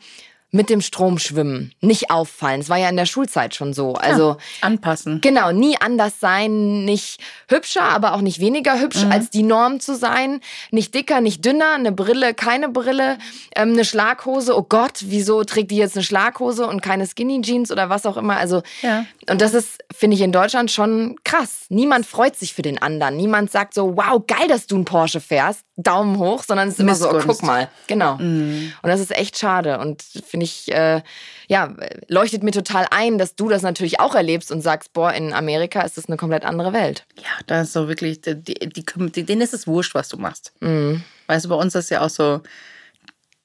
[0.52, 2.60] mit dem Strom schwimmen, nicht auffallen.
[2.60, 3.94] Es war ja in der Schulzeit schon so.
[3.94, 5.20] Also ja, anpassen.
[5.20, 9.12] Genau, nie anders sein, nicht hübscher, aber auch nicht weniger hübsch mhm.
[9.12, 10.40] als die Norm zu sein,
[10.72, 13.18] nicht dicker, nicht dünner, eine Brille, keine Brille,
[13.54, 14.56] ähm, eine Schlaghose.
[14.56, 18.16] Oh Gott, wieso trägt die jetzt eine Schlaghose und keine Skinny Jeans oder was auch
[18.16, 18.36] immer?
[18.36, 19.06] Also ja.
[19.30, 21.66] Und das ist finde ich in Deutschland schon krass.
[21.68, 23.16] Niemand freut sich für den anderen.
[23.16, 26.80] Niemand sagt so, wow, geil, dass du einen Porsche fährst, Daumen hoch, sondern es ist
[26.80, 27.68] immer so, oh, guck mal.
[27.86, 28.16] Genau.
[28.16, 28.72] Mhm.
[28.82, 31.02] Und das ist echt schade und finde ich, äh,
[31.48, 31.74] ja,
[32.08, 35.82] leuchtet mir total ein, dass du das natürlich auch erlebst und sagst, boah, in Amerika
[35.82, 37.04] ist das eine komplett andere Welt.
[37.18, 40.52] Ja, da ist so wirklich, die, die, die, denen ist es wurscht, was du machst.
[40.60, 41.02] Mhm.
[41.26, 42.40] Weißt du, bei uns ist ja auch so,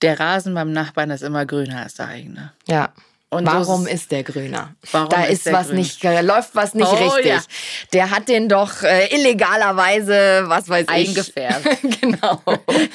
[0.02, 2.54] der Rasen beim Nachbarn ist immer grüner als der eigene.
[2.68, 2.94] Ja.
[3.32, 4.76] Und Warum so ist der grüner?
[4.92, 5.78] Warum da ist, ist was grün?
[5.78, 7.26] nicht, läuft was nicht oh, richtig.
[7.26, 7.42] Ja.
[7.92, 11.68] Der hat den doch äh, illegalerweise, was weiß Eingefärbt.
[11.84, 12.02] ich.
[12.02, 12.42] genau.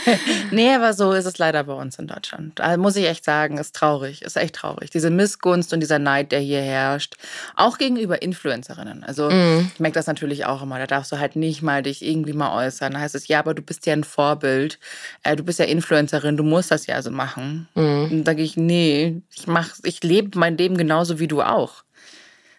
[0.51, 2.59] nee, aber so ist es leider bei uns in Deutschland.
[2.59, 4.91] Da muss ich echt sagen, ist traurig, ist echt traurig.
[4.91, 7.17] Diese Missgunst und dieser Neid, der hier herrscht,
[7.57, 9.03] auch gegenüber Influencerinnen.
[9.05, 9.71] Also mm.
[9.75, 10.79] ich merke das natürlich auch immer.
[10.79, 12.93] Da darfst du halt nicht mal dich irgendwie mal äußern.
[12.95, 14.79] Da heißt es, ja, aber du bist ja ein Vorbild.
[15.25, 17.69] Äh, du bist ja Influencerin, du musst das ja so machen.
[17.75, 18.05] Mm.
[18.05, 21.85] Und da sage ich, nee, ich mach, ich lebe mein Leben genauso wie du auch.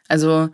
[0.07, 0.49] Also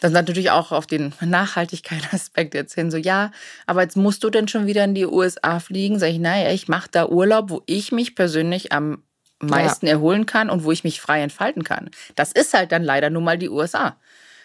[0.00, 2.90] das natürlich auch auf den Nachhaltigkeitsaspekt jetzt hin.
[2.90, 3.32] So, ja,
[3.66, 5.98] aber jetzt musst du denn schon wieder in die USA fliegen?
[5.98, 9.02] Sag ich, naja, ich mache da Urlaub, wo ich mich persönlich am
[9.40, 9.92] meisten ja.
[9.92, 11.90] erholen kann und wo ich mich frei entfalten kann.
[12.14, 13.96] Das ist halt dann leider nun mal die USA.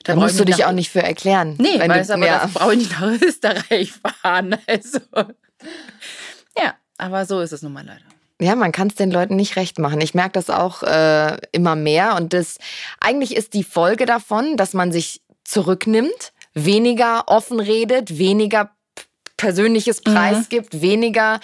[0.04, 1.56] Da, da musst du dich auch nicht für erklären.
[1.58, 2.40] Nee, wenn weißt, du, aber ja.
[2.40, 4.58] das brauche ich nicht nach Österreich fahren.
[4.68, 5.00] Also.
[6.58, 8.06] Ja, aber so ist es nun mal leider.
[8.42, 10.02] Ja, man kann es den Leuten nicht recht machen.
[10.02, 12.16] Ich merke das auch äh, immer mehr.
[12.16, 12.58] Und das
[13.00, 18.72] eigentlich ist die Folge davon, dass man sich zurücknimmt, weniger offen redet, weniger
[19.38, 20.50] persönliches Preis mhm.
[20.50, 21.40] gibt, weniger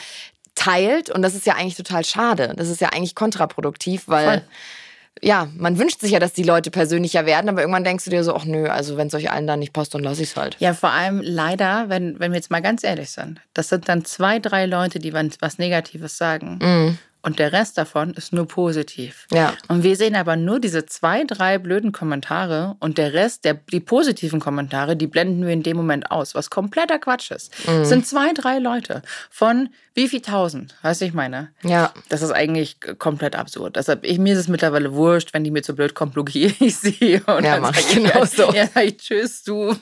[0.55, 1.09] teilt.
[1.09, 2.53] Und das ist ja eigentlich total schade.
[2.57, 4.25] Das ist ja eigentlich kontraproduktiv, weil.
[4.25, 4.43] Voll
[5.23, 8.23] ja, man wünscht sich ja, dass die Leute persönlicher werden, aber irgendwann denkst du dir
[8.23, 10.35] so, ach nö, also wenn es euch allen da nicht passt, dann lass ich es
[10.35, 10.57] halt.
[10.59, 14.03] Ja, vor allem leider, wenn, wenn wir jetzt mal ganz ehrlich sind, das sind dann
[14.03, 16.59] zwei, drei Leute, die was Negatives sagen.
[16.61, 16.97] Mhm.
[17.23, 19.27] Und der Rest davon ist nur positiv.
[19.31, 19.53] Ja.
[19.67, 23.79] Und wir sehen aber nur diese zwei, drei blöden Kommentare und der Rest, der, die
[23.79, 27.51] positiven Kommentare, die blenden wir in dem Moment aus, was kompletter Quatsch ist.
[27.67, 27.81] Mhm.
[27.81, 31.49] Es sind zwei, drei Leute von wie viel tausend, weißt du, ich meine?
[31.63, 31.91] Ja.
[32.09, 33.75] Das ist eigentlich komplett absurd.
[33.75, 36.77] Deshalb, ich, mir ist es mittlerweile wurscht, wenn die mir zu blöd kommen, blockiere ich
[36.77, 37.21] sie.
[37.25, 38.51] Und Ja, dann mach ich genauso.
[38.53, 39.75] Ja, sag ich, tschüss, du.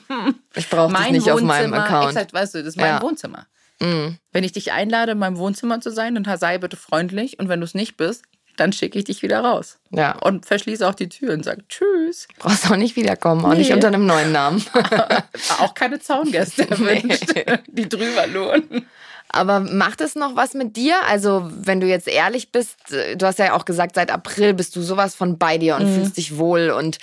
[0.54, 2.08] Ich brauche dich nicht auf meinem Account.
[2.10, 3.02] Exakt, weißt du, das ist mein Ja.
[3.02, 3.46] Wohnzimmer.
[3.82, 4.18] Mhm.
[4.32, 7.38] Wenn ich dich einlade, in meinem Wohnzimmer zu sein, dann sei bitte freundlich.
[7.38, 8.24] Und wenn du es nicht bist,
[8.56, 9.78] dann schicke ich dich wieder raus.
[9.90, 10.18] Ja.
[10.18, 12.28] Und verschließe auch die Tür und sage Tschüss.
[12.38, 13.74] Brauchst auch nicht wiederkommen, auch nicht Nee.
[13.74, 14.62] unter einem neuen Namen.
[15.60, 17.32] Auch keine Zaungäste erwünscht,
[17.68, 18.86] die drüber lohnen.
[19.32, 20.96] Aber macht es noch was mit dir?
[21.08, 24.74] Also, wenn du jetzt ehrlich bist, äh, du hast ja auch gesagt, seit April bist
[24.76, 26.70] du sowas von bei dir und fühlst dich wohl.
[26.70, 26.98] Und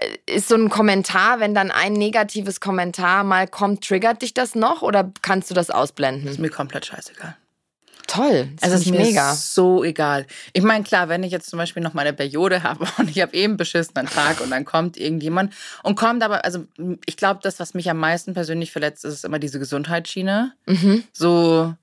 [0.00, 4.54] äh, ist so ein Kommentar, wenn dann ein negatives Kommentar mal kommt, triggert dich das
[4.54, 6.40] noch oder kannst du das Ist ausblenden?
[6.40, 7.36] mir komplett scheißegal.
[8.06, 9.32] Toll, das Also ist ist mir mega.
[9.34, 10.26] so egal.
[10.52, 13.34] Ich meine, klar, wenn ich jetzt zum Beispiel noch meine Periode habe und ich habe
[13.34, 16.66] eben einen beschissenen Tag und dann kommt irgendjemand und kommt aber, also
[17.06, 20.52] ich glaube, das, was mich am meisten persönlich verletzt, ist immer diese Gesundheitsschiene.
[20.66, 21.04] Mhm.
[21.12, 21.74] So,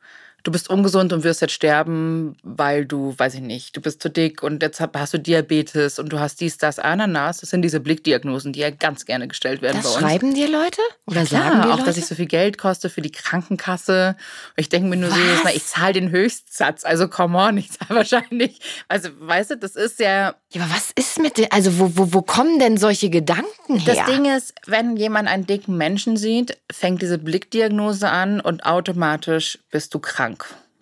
[0.43, 4.09] du bist ungesund und wirst jetzt sterben, weil du, weiß ich nicht, du bist zu
[4.09, 7.39] dick und jetzt hast du Diabetes und du hast dies, das, Ananas.
[7.39, 9.99] Das sind diese Blickdiagnosen, die ja ganz gerne gestellt werden Das bei uns.
[9.99, 10.81] schreiben dir Leute?
[11.05, 11.85] Oder Klar, sagen dir auch, Leute?
[11.85, 14.15] dass ich so viel Geld koste für die Krankenkasse.
[14.55, 15.55] Ich denke mir nur so, jedes Mal, Was?
[15.55, 16.83] ich zahle den Höchstsatz.
[16.85, 18.59] Also come on, ich zahle wahrscheinlich.
[18.87, 20.35] Also, weißt du, das ist ja.
[20.51, 21.47] ja, aber was ist mit dir?
[21.51, 23.95] Also, wo, wo, wo kommen denn solche Gedanken her?
[23.95, 29.59] Das Ding ist, wenn jemand einen dicken Menschen sieht, fängt diese Blickdiagnose an und automatisch
[29.71, 30.28] bist du krank.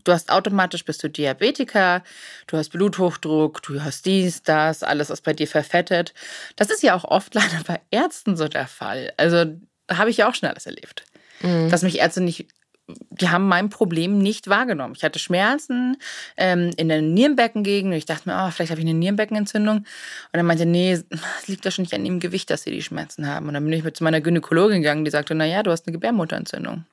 [0.03, 2.01] Du hast automatisch bist du Diabetiker,
[2.47, 6.13] du hast Bluthochdruck, du hast dies, das, alles ist bei dir verfettet.
[6.55, 9.13] Das ist ja auch oft leider bei Ärzten so der Fall.
[9.17, 9.45] Also
[9.91, 11.03] habe ich ja auch schon alles erlebt.
[11.41, 11.69] Mhm.
[11.69, 12.47] dass mich Ärzte nicht,
[12.87, 14.93] die haben mein Problem nicht wahrgenommen.
[14.95, 15.97] Ich hatte Schmerzen
[16.37, 19.77] ähm, in der Nierenbeckengegend und ich dachte mir, oh, vielleicht habe ich eine Nierenbeckenentzündung.
[19.77, 19.85] Und
[20.31, 21.05] er meinte, nee, es
[21.47, 23.47] liegt ja schon nicht an dem Gewicht, dass sie die Schmerzen haben.
[23.47, 25.93] Und dann bin ich mit zu meiner Gynäkologin gegangen, die sagte, naja, du hast eine
[25.93, 26.85] Gebärmutterentzündung.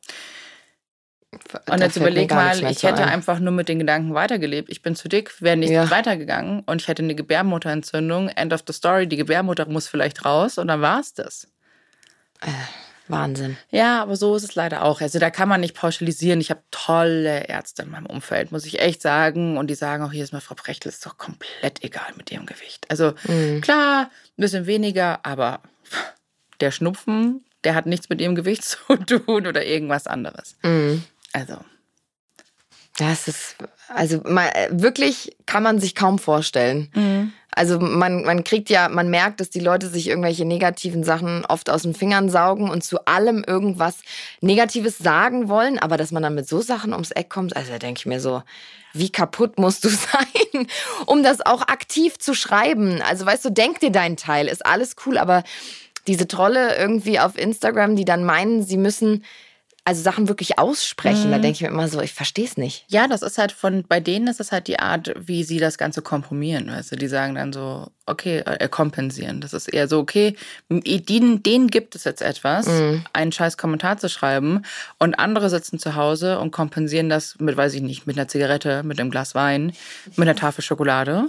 [1.71, 3.09] Und jetzt überleg mal, ich hätte ein.
[3.09, 4.69] einfach nur mit den Gedanken weitergelebt.
[4.71, 5.91] Ich bin zu dick, wäre nicht Ja.
[5.91, 8.29] weitergegangen und ich hätte eine Gebärmutterentzündung.
[8.29, 11.49] End of the story, die Gebärmutter muss vielleicht raus und dann war es das.
[13.07, 13.59] Wahnsinn.
[13.71, 15.03] Ja, aber so ist es leider auch.
[15.03, 16.41] Also da kann man nicht pauschalisieren.
[16.41, 19.59] Ich habe tolle Ärzte in meinem Umfeld, muss ich echt sagen.
[19.59, 22.47] Und die sagen auch hier ist mal, Frau Brechtel, ist doch komplett egal mit ihrem
[22.47, 22.87] Gewicht.
[22.91, 23.61] Also Mhm.
[23.61, 25.61] klar, ein bisschen weniger, aber
[26.61, 30.57] der Schnupfen, der hat nichts mit ihrem Gewicht zu tun oder irgendwas anderes.
[30.63, 31.05] Mhm.
[31.35, 31.57] Also,
[32.97, 33.57] Das ist,
[33.89, 36.91] also mal, äh, wirklich kann man sich kaum vorstellen.
[36.95, 37.33] Mhm.
[37.51, 41.71] Also man, man kriegt ja, man merkt, dass die Leute sich irgendwelche negativen Sachen oft
[41.71, 43.99] aus den Fingern saugen und zu allem irgendwas
[44.41, 47.79] Negatives sagen wollen, aber dass man dann mit so Sachen ums Eck kommt, also da
[47.79, 48.43] denke ich mir so,
[48.93, 50.69] wie kaputt musst du sein,
[51.07, 53.03] um das auch aktiv zu schreiben.
[53.03, 55.43] Also weißt du, denk dir deinen Teil, ist alles cool, aber
[56.07, 59.25] diese Trolle irgendwie auf Instagram, die dann meinen, sie müssen
[59.87, 62.87] also Sachen wirklich aussprechen, da denke ich mir immer so, ich verstehe es nicht.
[62.89, 65.77] Ja, das ist halt von, bei denen ist das halt die Art, wie sie das
[65.77, 66.71] Ganze kompromieren.
[66.71, 69.43] Weißt du, die sagen dann so, okay, äh, kompensieren.
[69.43, 70.37] Das ist eher so, okay,
[70.71, 72.67] denen, denen gibt es jetzt etwas,
[73.13, 74.63] einen scheiß Kommentar zu schreiben
[74.99, 78.83] und andere sitzen zu Hause und kompensieren das mit, weiß ich nicht, mit einer Zigarette,
[78.85, 79.75] mit einem Glas Wein,
[80.17, 81.27] mit einer Tafel Schokolade.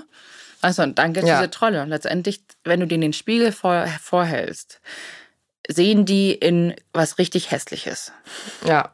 [0.62, 1.40] Weißt du, und dann gibt es Ja.
[1.40, 1.82] diese Trolle.
[1.84, 4.80] Und letztendlich, wenn du denen den Spiegel vor, vorhältst,
[5.70, 8.12] sehen die in was richtig Hässliches.
[8.66, 8.92] Ja.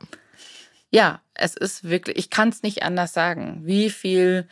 [0.89, 3.61] Ja, es ist wirklich, ich kann es nicht anders sagen.
[3.63, 4.45] Wie viel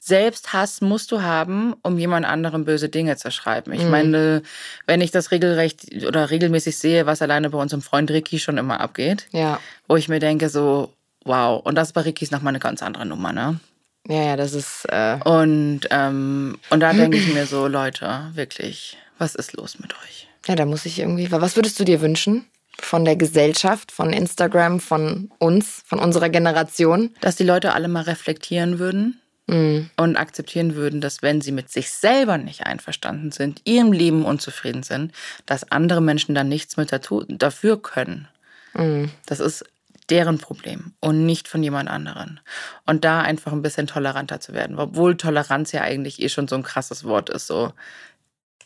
[0.00, 3.72] Selbsthass musst du haben, um jemand anderem böse Dinge zu schreiben?
[3.72, 4.42] Ich meine,
[4.86, 8.80] wenn ich das regelrecht oder regelmäßig sehe, was alleine bei unserem Freund Ricky schon immer
[8.80, 9.60] abgeht, Ja.
[9.88, 10.92] wo ich mir denke, so,
[11.24, 13.60] wow, und das bei Ricky ist nochmal eine ganz andere Nummer, ne?
[14.06, 18.98] Ja, ja, das ist, äh, Und, ähm, und da denke ich mir so, Leute, wirklich,
[19.16, 20.28] was ist los mit euch?
[20.46, 22.44] Ja, da muss ich irgendwie, was würdest du dir wünschen?
[22.80, 27.10] Von der Gesellschaft, von Instagram, von uns, von unserer Generation?
[27.20, 29.90] Dass die Leute alle mal reflektieren würden Mhm.
[29.98, 34.82] und akzeptieren würden, dass wenn sie mit sich selber nicht einverstanden sind, ihrem Leben unzufrieden
[34.82, 35.12] sind,
[35.44, 38.26] dass andere Menschen dann nichts mit dazu, dafür können.
[38.72, 39.10] Mhm.
[39.26, 39.64] Das ist
[40.08, 42.40] deren Problem und nicht von jemand anderen.
[42.86, 46.56] Und da einfach ein bisschen toleranter zu werden, obwohl Toleranz ja eigentlich eh schon so
[46.56, 47.46] ein krasses Wort ist.
[47.46, 47.72] So,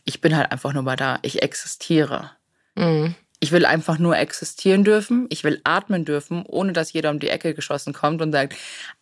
[0.04, 2.30] ich bin halt einfach nur mal da, ich existiere.
[2.74, 3.14] Mhm.
[3.40, 5.26] Ich will einfach nur existieren dürfen.
[5.30, 8.56] Ich will atmen dürfen, ohne dass jeder um die Ecke geschossen kommt und sagt,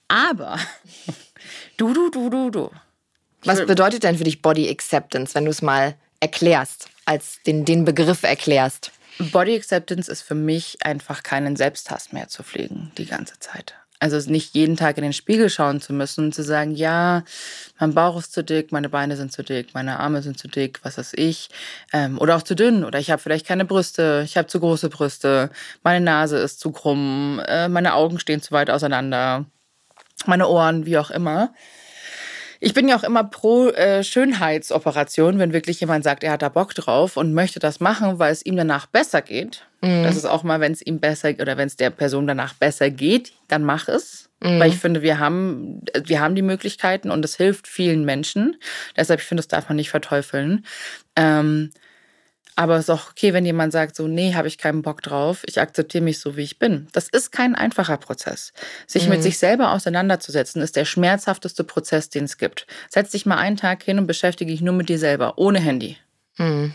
[0.08, 0.58] aber
[1.76, 2.70] du, du, du, du, du.
[3.44, 7.84] Was bedeutet denn für dich Body Acceptance, wenn du es mal erklärst, als den, den
[7.84, 8.90] Begriff erklärst?
[9.18, 13.74] Body Acceptance ist für mich einfach keinen Selbsthass mehr zu pflegen die ganze Zeit.
[13.98, 17.24] Also nicht jeden Tag in den Spiegel schauen zu müssen und zu sagen, ja,
[17.78, 20.80] mein Bauch ist zu dick, meine Beine sind zu dick, meine Arme sind zu dick,
[20.82, 21.48] was weiß ich.
[21.92, 22.84] Ähm, oder auch zu dünn.
[22.84, 25.50] Oder ich habe vielleicht keine Brüste, ich habe zu große Brüste,
[25.82, 29.46] meine Nase ist zu krumm, äh, meine Augen stehen zu weit auseinander,
[30.26, 31.54] meine Ohren, wie auch immer.
[32.66, 36.48] Ich bin ja auch immer pro äh, Schönheitsoperation, wenn wirklich jemand sagt, er hat da
[36.48, 39.64] Bock drauf und möchte das machen, weil es ihm danach besser geht.
[39.82, 40.02] Mhm.
[40.02, 42.90] Das ist auch mal, wenn es ihm besser oder wenn es der Person danach besser
[42.90, 44.30] geht, dann mach es.
[44.40, 44.58] Mhm.
[44.58, 48.56] Weil ich finde, wir haben, wir haben die Möglichkeiten und es hilft vielen Menschen.
[48.96, 50.66] Deshalb, ich finde, das darf man nicht verteufeln.
[51.14, 51.70] Ähm,
[52.56, 55.42] aber es ist auch okay, wenn jemand sagt, so, nee, habe ich keinen Bock drauf,
[55.46, 56.88] ich akzeptiere mich so, wie ich bin.
[56.92, 58.54] Das ist kein einfacher Prozess.
[58.86, 59.10] Sich mhm.
[59.10, 62.66] mit sich selber auseinanderzusetzen, ist der schmerzhafteste Prozess, den es gibt.
[62.88, 65.98] Setz dich mal einen Tag hin und beschäftige dich nur mit dir selber, ohne Handy.
[66.38, 66.72] Mhm.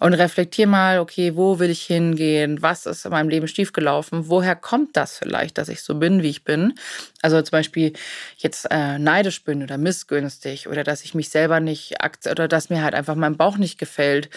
[0.00, 2.62] Und reflektier mal, okay, wo will ich hingehen?
[2.62, 4.28] Was ist in meinem Leben schiefgelaufen?
[4.28, 6.74] Woher kommt das vielleicht, dass ich so bin, wie ich bin?
[7.20, 7.92] Also zum Beispiel
[8.36, 11.96] jetzt äh, neidisch bin oder missgünstig oder dass ich mich selber nicht
[12.30, 14.30] oder dass mir halt einfach mein Bauch nicht gefällt.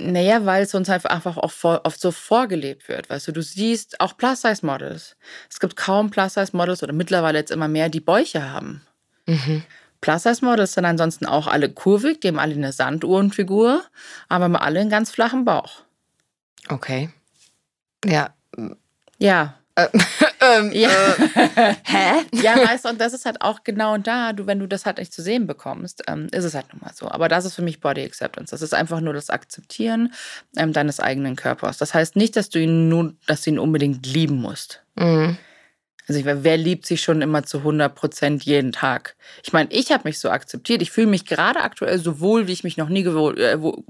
[0.00, 3.08] Naja, weil es uns einfach auch oft so vorgelebt wird.
[3.08, 5.16] Weißt du, du siehst auch Plus-Size-Models.
[5.48, 8.82] Es gibt kaum Plus-Size-Models oder mittlerweile jetzt immer mehr, die Bäuche haben.
[9.26, 9.62] Mhm.
[10.00, 13.82] Plus-Size-Models sind ansonsten auch alle kurvig, die haben alle eine Sanduhrenfigur,
[14.28, 15.82] aber haben alle einen ganz flachen Bauch.
[16.68, 17.10] Okay.
[18.04, 18.34] Ja.
[19.18, 19.88] Ja, äh,
[20.44, 20.90] ähm, ja.
[20.90, 22.24] Äh, hä?
[22.32, 24.98] Ja, weißt du, und das ist halt auch genau da, du, wenn du das halt
[24.98, 27.10] nicht zu sehen bekommst, ähm, ist es halt nun mal so.
[27.10, 28.50] Aber das ist für mich Body Acceptance.
[28.50, 30.12] Das ist einfach nur das Akzeptieren
[30.56, 31.78] ähm, deines eigenen Körpers.
[31.78, 34.82] Das heißt nicht, dass du ihn nun, dass du ihn unbedingt lieben musst.
[34.96, 35.38] Mhm.
[36.06, 39.16] Also ich wer liebt sich schon immer zu 100 Prozent jeden Tag?
[39.42, 40.82] Ich meine, ich habe mich so akzeptiert.
[40.82, 43.82] Ich fühle mich gerade aktuell so wohl, wie ich mich noch nie, gewohl, äh, wo,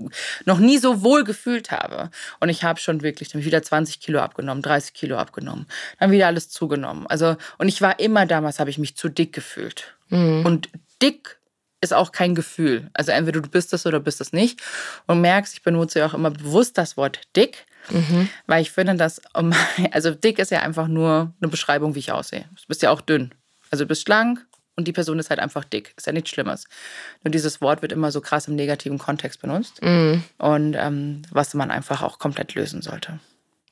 [0.45, 2.11] noch nie so wohl gefühlt habe.
[2.39, 5.67] Und ich habe schon wirklich dann wieder 20 Kilo abgenommen, 30 Kilo abgenommen,
[5.99, 7.07] dann wieder alles zugenommen.
[7.09, 9.95] Also und ich war immer damals, habe ich mich zu dick gefühlt.
[10.11, 10.47] Mhm.
[10.47, 10.69] Und
[11.03, 11.39] dick
[11.81, 12.91] ist auch kein Gefühl.
[12.95, 14.61] Also entweder du bist das oder bist es nicht.
[15.07, 18.29] Und merkst, ich benutze ja auch immer bewusst das Wort dick, mhm.
[18.47, 19.21] weil ich finde, dass,
[19.93, 22.47] also dick ist ja einfach nur eine Beschreibung, wie ich aussehe.
[22.55, 23.35] Du bist ja auch dünn.
[23.71, 24.45] Also du bist schlank
[24.77, 25.95] und die Person ist halt einfach dick.
[25.97, 26.65] Ist ja nichts Schlimmes.
[27.23, 29.83] Nur dieses Wort wird immer so krass im negativen Kontext benutzt.
[29.83, 30.23] Mhm.
[30.39, 33.21] Und ähm, was man einfach auch komplett lösen sollte.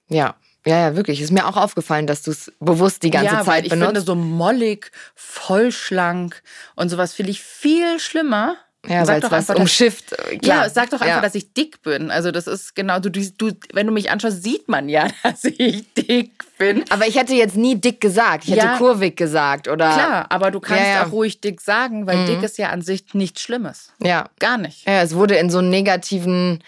[0.08, 1.20] Ja, ja, ja, wirklich.
[1.20, 3.80] Ist mir auch aufgefallen, dass du es bewusst die ganze ja, Zeit benutzt.
[3.80, 6.42] Ich finde so mollig, vollschlank
[6.76, 8.56] und sowas finde ich viel schlimmer.
[8.88, 10.08] Ja, sag doch was einfach, umschifft.
[10.42, 10.64] Klar.
[10.64, 11.20] Ja, sag doch einfach, ja.
[11.20, 12.10] dass ich dick bin.
[12.10, 15.92] Also das ist genau, du, du, wenn du mich anschaust, sieht man ja, dass ich
[15.94, 16.84] dick bin.
[16.90, 18.44] Aber ich hätte jetzt nie dick gesagt.
[18.44, 18.76] Ich hätte ja.
[18.78, 19.92] kurvig gesagt, oder?
[19.92, 22.26] Klar, aber du kannst ja, auch ruhig dick sagen, weil mhm.
[22.26, 23.92] dick ist ja an sich nichts Schlimmes.
[24.02, 24.28] Ja.
[24.40, 24.86] Gar nicht.
[24.86, 26.64] Ja, es wurde in so einen negativen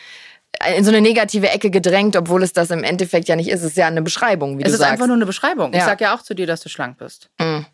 [0.77, 3.62] in so eine negative Ecke gedrängt, obwohl es das im Endeffekt ja nicht ist.
[3.62, 4.83] Es ist ja eine Beschreibung, wie es du sagst.
[4.83, 5.74] Es ist einfach nur eine Beschreibung.
[5.74, 7.29] Ich sage ja auch zu dir, dass du schlank bist.
[7.40, 7.66] Mhm.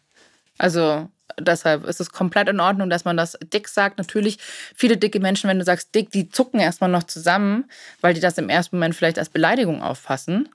[0.57, 3.99] Also deshalb ist es komplett in Ordnung, dass man das dick sagt.
[3.99, 4.39] Natürlich,
[4.75, 8.39] viele dicke Menschen, wenn du sagst dick, die zucken erstmal noch zusammen, weil die das
[8.39, 10.49] im ersten Moment vielleicht als Beleidigung auffassen.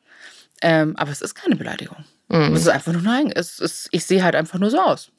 [0.62, 2.06] Ähm, aber es ist keine Beleidigung.
[2.30, 2.56] Mhm.
[2.56, 3.32] Es ist einfach nur nein.
[3.34, 5.12] Es ist, ich sehe halt einfach nur so aus.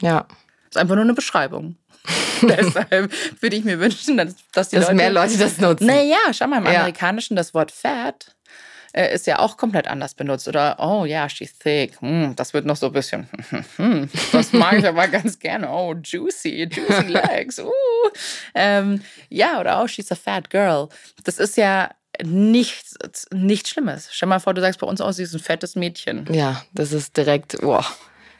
[0.00, 0.26] Ja.
[0.70, 1.76] Es ist einfach nur eine Beschreibung.
[2.42, 5.86] Deshalb würde ich mir wünschen, dass, dass die dass Leute, mehr Leute das nutzen.
[5.86, 6.80] Naja, schau mal, im ja.
[6.80, 8.34] Amerikanischen das Wort fat
[8.94, 10.46] äh, ist ja auch komplett anders benutzt.
[10.48, 12.00] Oder, oh ja, she's thick.
[12.00, 13.28] Hm, das wird noch so ein bisschen,
[13.76, 15.68] hm, das mag ich aber ganz gerne.
[15.68, 17.58] Oh, juicy, juicy legs.
[17.58, 17.70] Uh.
[18.54, 20.88] Ähm, ja, oder oh, she's a fat girl.
[21.24, 21.90] Das ist ja
[22.22, 22.94] nichts,
[23.32, 24.08] nichts Schlimmes.
[24.12, 26.26] Stell mal vor, du sagst bei uns aus, sie ist ein fettes Mädchen.
[26.32, 27.84] Ja, das ist direkt, boah,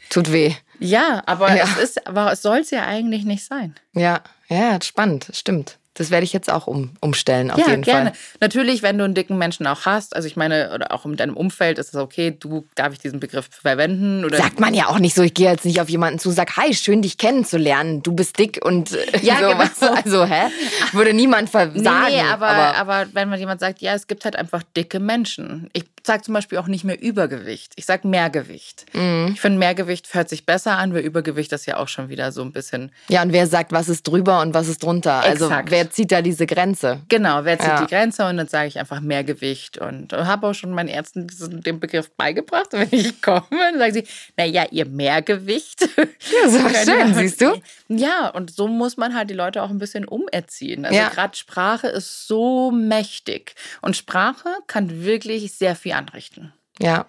[0.08, 0.54] tut weh.
[0.78, 1.64] Ja, aber ja.
[1.64, 3.74] es ist, aber es soll es ja eigentlich nicht sein.
[3.92, 5.78] Ja, ja, spannend, stimmt.
[5.94, 8.10] Das werde ich jetzt auch um, umstellen, auf ja, jeden gerne.
[8.10, 8.18] Fall.
[8.40, 11.36] Natürlich, wenn du einen dicken Menschen auch hast, also ich meine, oder auch in deinem
[11.36, 14.24] Umfeld ist es okay, du darf ich diesen Begriff verwenden.
[14.24, 16.56] Oder Sagt man ja auch nicht so, ich gehe jetzt nicht auf jemanden zu, sag,
[16.56, 18.90] hi, schön dich kennenzulernen, du bist dick und
[19.22, 19.94] ja, so, genau.
[19.94, 20.50] also, hä?
[20.92, 21.80] Würde niemand sagen.
[21.80, 25.70] Nee, aber, aber, aber wenn man jemand sagt, ja, es gibt halt einfach dicke Menschen.
[25.72, 27.72] Ich sage zum Beispiel auch nicht mehr Übergewicht.
[27.76, 28.86] Ich sage Mehrgewicht.
[28.94, 29.30] Mhm.
[29.34, 32.42] Ich finde, Mehrgewicht hört sich besser an, weil Übergewicht ist ja auch schon wieder so
[32.42, 32.92] ein bisschen.
[33.08, 35.20] Ja, und wer sagt, was ist drüber und was ist drunter?
[35.20, 35.70] Also, Exakt.
[35.70, 37.00] Wer zieht da diese Grenze?
[37.08, 37.80] Genau, wer zieht ja.
[37.82, 41.26] die Grenze und dann sage ich einfach Mehrgewicht und habe auch schon meinen Ärzten
[41.64, 42.68] den Begriff beigebracht.
[42.72, 44.04] wenn ich komme, dann sagen sie,
[44.36, 45.88] naja, ihr Mehrgewicht.
[45.96, 47.60] Ja, so schön, siehst du?
[47.88, 50.84] Ja, und so muss man halt die Leute auch ein bisschen umerziehen.
[50.84, 51.08] Also ja.
[51.08, 56.52] gerade Sprache ist so mächtig und Sprache kann wirklich sehr viel anrichten.
[56.78, 57.06] Ja.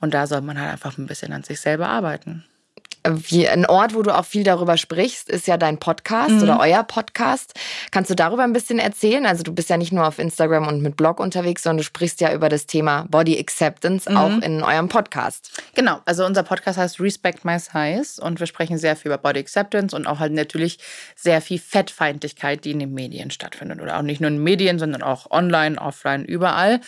[0.00, 2.44] Und da soll man halt einfach ein bisschen an sich selber arbeiten.
[3.06, 6.42] wie, ein Ort, wo du auch viel darüber sprichst, ist ja dein Podcast mhm.
[6.42, 7.54] oder euer Podcast.
[7.90, 9.26] Kannst du darüber ein bisschen erzählen?
[9.26, 12.20] Also du bist ja nicht nur auf Instagram und mit Blog unterwegs, sondern du sprichst
[12.20, 14.16] ja über das Thema Body Acceptance mhm.
[14.16, 15.62] auch in eurem Podcast.
[15.74, 19.40] Genau, also unser Podcast heißt Respect My Size und wir sprechen sehr viel über Body
[19.40, 20.78] Acceptance und auch halt natürlich
[21.14, 24.78] sehr viel Fettfeindlichkeit, die in den Medien stattfindet oder auch nicht nur in den Medien,
[24.78, 26.80] sondern auch online, offline, überall.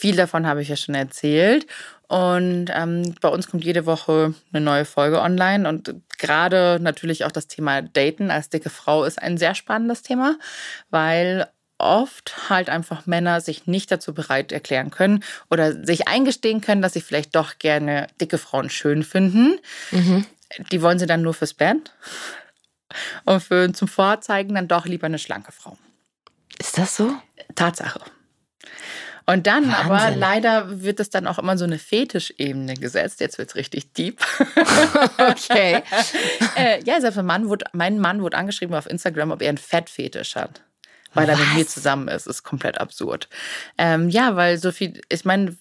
[0.00, 1.66] Viel davon habe ich ja schon erzählt.
[2.08, 5.68] Und ähm, bei uns kommt jede Woche eine neue Folge online.
[5.68, 10.38] Und gerade natürlich auch das Thema Daten als dicke Frau ist ein sehr spannendes Thema,
[10.88, 16.80] weil oft halt einfach Männer sich nicht dazu bereit erklären können oder sich eingestehen können,
[16.80, 19.58] dass sie vielleicht doch gerne dicke Frauen schön finden.
[19.90, 20.24] Mhm.
[20.72, 21.94] Die wollen sie dann nur fürs Band.
[23.26, 25.76] Und für, zum Vorzeigen dann doch lieber eine schlanke Frau.
[26.58, 27.14] Ist das so?
[27.54, 28.00] Tatsache.
[29.30, 29.90] Und dann Wahnsinn.
[29.90, 33.20] aber leider wird es dann auch immer so eine Fetischebene gesetzt.
[33.20, 34.20] Jetzt wird es richtig deep.
[35.18, 35.82] okay.
[36.56, 40.34] äh, ja, also Mann wurde, mein Mann wurde angeschrieben auf Instagram, ob er einen Fettfetisch
[40.34, 40.62] hat.
[41.14, 41.38] Weil Was?
[41.38, 42.26] er mit mir zusammen ist.
[42.26, 43.28] Ist komplett absurd.
[43.78, 45.56] Ähm, ja, weil so viel, ich meine,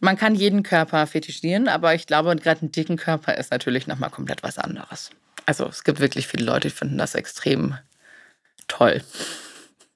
[0.00, 4.10] man kann jeden Körper fetischieren, aber ich glaube, gerade einen dicken Körper ist natürlich nochmal
[4.10, 5.10] komplett was anderes.
[5.46, 7.76] Also es gibt wirklich viele Leute, die finden das extrem
[8.68, 9.02] toll.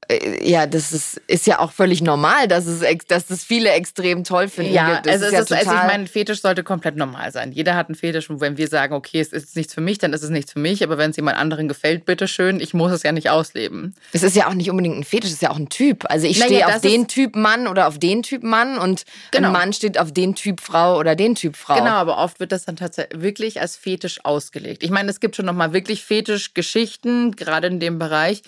[0.09, 4.25] Äh, ja, das ist, ist ja auch völlig normal, dass es dass das viele extrem
[4.25, 4.73] toll finden.
[4.73, 7.53] Ja, das also, ist ja ist, also ich meine, Fetisch sollte komplett normal sein.
[7.53, 10.13] Jeder hat einen Fetisch und wenn wir sagen, okay, es ist nichts für mich, dann
[10.13, 10.83] ist es nichts für mich.
[10.83, 13.95] Aber wenn es jemand anderen gefällt, bitteschön, ich muss es ja nicht ausleben.
[14.13, 16.05] Es ist ja auch nicht unbedingt ein Fetisch, es ist ja auch ein Typ.
[16.09, 19.49] Also ich stehe naja, auf den Typ Mann oder auf den Typ Mann und genau.
[19.49, 21.77] ein Mann steht auf den Typ Frau oder den Typ Frau.
[21.77, 24.83] Genau, aber oft wird das dann tatsächlich wirklich als Fetisch ausgelegt.
[24.83, 28.43] Ich meine, es gibt schon nochmal wirklich Fetischgeschichten, gerade in dem Bereich.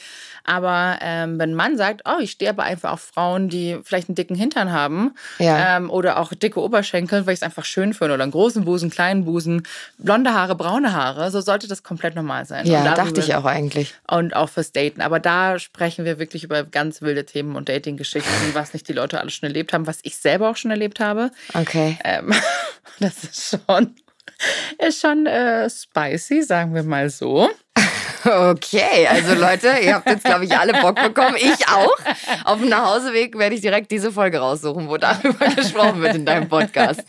[0.44, 4.08] Aber ähm, wenn ein Mann sagt, oh, ich stehe aber einfach auf Frauen, die vielleicht
[4.08, 5.76] einen dicken Hintern haben ja.
[5.76, 8.90] ähm, oder auch dicke Oberschenkel, weil ich es einfach schön finde oder einen großen Busen,
[8.90, 9.62] kleinen Busen,
[9.98, 12.66] blonde Haare, braune Haare, so sollte das komplett normal sein.
[12.66, 13.94] Ja, darüber, dachte ich auch eigentlich.
[14.10, 15.00] Und auch fürs Daten.
[15.00, 19.20] Aber da sprechen wir wirklich über ganz wilde Themen und Dating-Geschichten, was nicht die Leute
[19.20, 21.30] alle schon erlebt haben, was ich selber auch schon erlebt habe.
[21.54, 21.98] Okay.
[22.04, 22.32] Ähm,
[23.00, 23.94] das ist schon,
[24.86, 27.48] ist schon äh, spicy, sagen wir mal so.
[28.24, 31.36] Okay, also Leute, ihr habt jetzt, glaube ich, alle Bock bekommen.
[31.36, 31.96] Ich auch.
[32.44, 36.48] Auf dem Nachhauseweg werde ich direkt diese Folge raussuchen, wo darüber gesprochen wird in deinem
[36.48, 37.02] Podcast.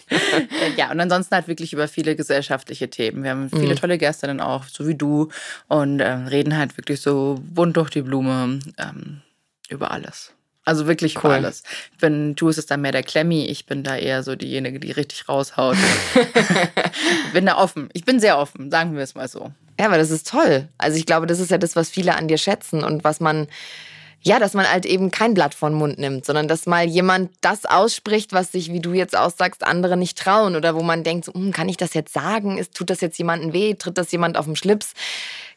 [0.77, 3.23] Ja, und ansonsten halt wirklich über viele gesellschaftliche Themen.
[3.23, 3.79] Wir haben viele mhm.
[3.79, 5.29] tolle Gäste dann auch, so wie du,
[5.67, 9.21] und ähm, reden halt wirklich so bunt durch die Blume ähm,
[9.69, 10.33] über alles.
[10.65, 11.31] Also wirklich cool.
[11.31, 11.63] alles.
[11.99, 14.91] Wenn du ist es dann mehr der Klemmi, ich bin da eher so diejenige, die
[14.91, 15.77] richtig raushaut.
[16.15, 17.89] ich bin da offen.
[17.93, 19.51] Ich bin sehr offen, sagen wir es mal so.
[19.79, 20.67] Ja, aber das ist toll.
[20.77, 23.47] Also ich glaube, das ist ja das, was viele an dir schätzen und was man,
[24.21, 27.31] ja, dass man halt eben kein Blatt vor den Mund nimmt, sondern dass mal jemand
[27.41, 31.25] das ausspricht, was sich, wie du jetzt aussagst, andere nicht trauen oder wo man denkt,
[31.25, 32.57] so, hm, kann ich das jetzt sagen?
[32.57, 33.73] Ist, tut das jetzt jemandem weh?
[33.75, 34.91] Tritt das jemand auf den Schlips?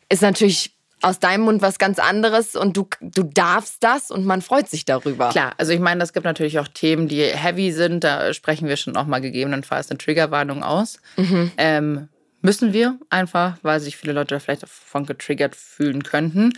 [0.08, 0.72] Ist natürlich
[1.02, 4.84] aus deinem Mund was ganz anderes und du, du darfst das und man freut sich
[4.84, 5.30] darüber.
[5.30, 8.04] Klar, also ich meine, es gibt natürlich auch Themen, die heavy sind.
[8.04, 10.98] Da sprechen wir schon auch mal gegebenenfalls eine Triggerwarnung aus.
[11.16, 11.52] Mhm.
[11.56, 12.08] Ähm,
[12.44, 16.52] Müssen wir einfach, weil sich viele Leute vielleicht davon getriggert fühlen könnten.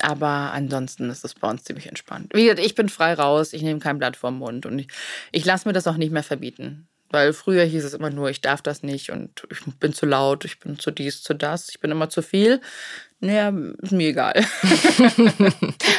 [0.00, 2.32] Aber ansonsten ist es bei uns ziemlich entspannt.
[2.34, 4.88] Wie gesagt, ich bin frei raus, ich nehme kein Blatt vorm Mund und ich,
[5.32, 6.86] ich lasse mir das auch nicht mehr verbieten.
[7.08, 10.44] Weil früher hieß es immer nur, ich darf das nicht und ich bin zu laut,
[10.44, 12.60] ich bin zu dies, zu das, ich bin immer zu viel.
[13.24, 14.34] Naja, ist mir egal.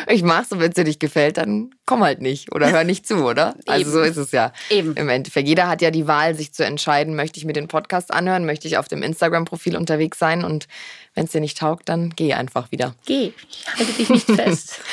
[0.10, 3.08] ich mach's und wenn es dir nicht gefällt, dann komm halt nicht oder hör nicht
[3.08, 3.56] zu, oder?
[3.66, 4.52] Also so ist es ja.
[4.70, 4.94] Eben.
[4.96, 5.48] Im Endeffekt.
[5.48, 8.68] Jeder hat ja die Wahl, sich zu entscheiden, möchte ich mir den Podcast anhören, möchte
[8.68, 10.68] ich auf dem Instagram-Profil unterwegs sein und
[11.16, 12.94] wenn es dir nicht taugt, dann geh einfach wieder.
[13.06, 14.82] Geh, ich halte dich nicht fest.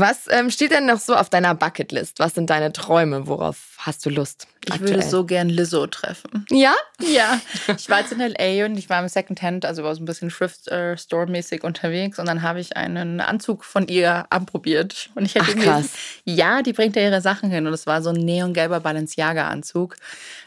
[0.00, 2.20] Was ähm, steht denn noch so auf deiner Bucketlist?
[2.20, 3.26] Was sind deine Träume?
[3.26, 4.48] Worauf hast du Lust?
[4.64, 4.94] Ich aktuell?
[4.94, 6.46] würde so gern Lizzo treffen.
[6.50, 6.74] Ja?
[7.00, 7.38] Ja.
[7.76, 8.64] Ich war jetzt in L.A.
[8.64, 12.60] und ich war im Secondhand, also war so ein bisschen Thrift-Store-mäßig unterwegs und dann habe
[12.60, 15.10] ich einen Anzug von ihr anprobiert.
[15.14, 15.90] Und ich hätte Ach, krass.
[16.24, 19.96] Ja, die bringt ja ihre Sachen hin und es war so ein neongelber Balenciaga-Anzug.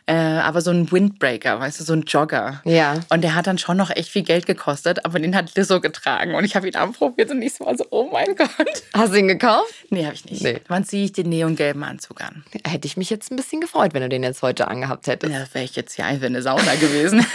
[0.05, 2.61] Äh, aber so ein Windbreaker, weißt du, so ein Jogger.
[2.65, 2.95] Ja.
[3.09, 6.35] Und der hat dann schon noch echt viel Geld gekostet, aber den hat Lizzo getragen.
[6.35, 8.49] Und ich habe ihn anprobiert und ich war so, oh mein Gott.
[8.93, 9.73] Hast du ihn gekauft?
[9.89, 10.43] Nee, habe ich nicht.
[10.43, 10.59] Nee.
[10.67, 12.43] Wann ziehe ich den neongelben Anzug an?
[12.67, 15.31] Hätte ich mich jetzt ein bisschen gefreut, wenn du den jetzt heute angehabt hättest.
[15.31, 17.25] Ja, wäre ich jetzt hier einfach in der Sauna gewesen.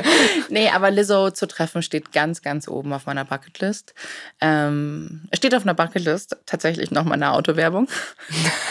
[0.48, 3.92] nee, aber Lizzo zu treffen steht ganz, ganz oben auf meiner Bucketlist.
[4.40, 7.88] Ähm, steht auf einer Bucketlist tatsächlich noch mal eine Autowerbung.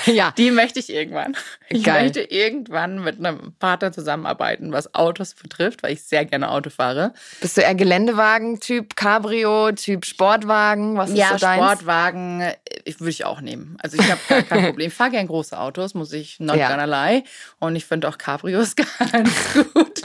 [0.06, 0.34] ja.
[0.38, 1.36] Die möchte ich irgendwann.
[1.74, 2.04] Ich Geil.
[2.04, 7.14] möchte irgendwann mit einem Partner zusammenarbeiten, was Autos betrifft, weil ich sehr gerne Auto fahre.
[7.42, 10.98] Bist du eher Geländewagen-Typ, Cabrio, Typ Sportwagen?
[10.98, 11.64] Was ist ja, so deins?
[11.64, 12.56] Sportwagen äh,
[13.00, 13.78] würde ich auch nehmen.
[13.80, 14.88] Also ich habe gar kein Problem.
[14.88, 16.70] Ich fahre gerne große Autos, muss ich not ja.
[16.70, 17.24] gonna lie.
[17.60, 18.76] Und ich finde auch Cabrios
[19.12, 19.32] ganz
[19.74, 20.02] gut.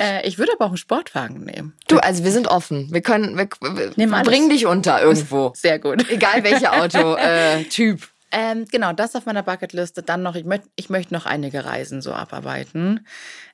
[0.00, 1.74] äh, ich würde aber auch einen Sportwagen nehmen.
[1.88, 2.88] Du, also wir sind offen.
[2.92, 3.48] Wir können, wir,
[3.96, 5.52] wir bringen dich unter irgendwo.
[5.54, 6.08] Sehr gut.
[6.10, 8.02] Egal welcher Autotyp.
[8.02, 10.02] Äh, ähm, genau, das auf meiner Bucketliste.
[10.02, 13.06] Dann noch, ich, möcht, ich möchte noch einige Reisen so abarbeiten.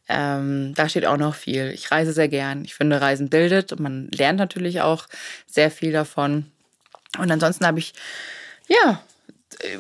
[0.09, 1.71] Ähm, da steht auch noch viel.
[1.75, 2.65] Ich reise sehr gern.
[2.65, 5.07] Ich finde, Reisen bildet und man lernt natürlich auch
[5.47, 6.51] sehr viel davon.
[7.19, 7.93] Und ansonsten habe ich,
[8.69, 9.03] ja,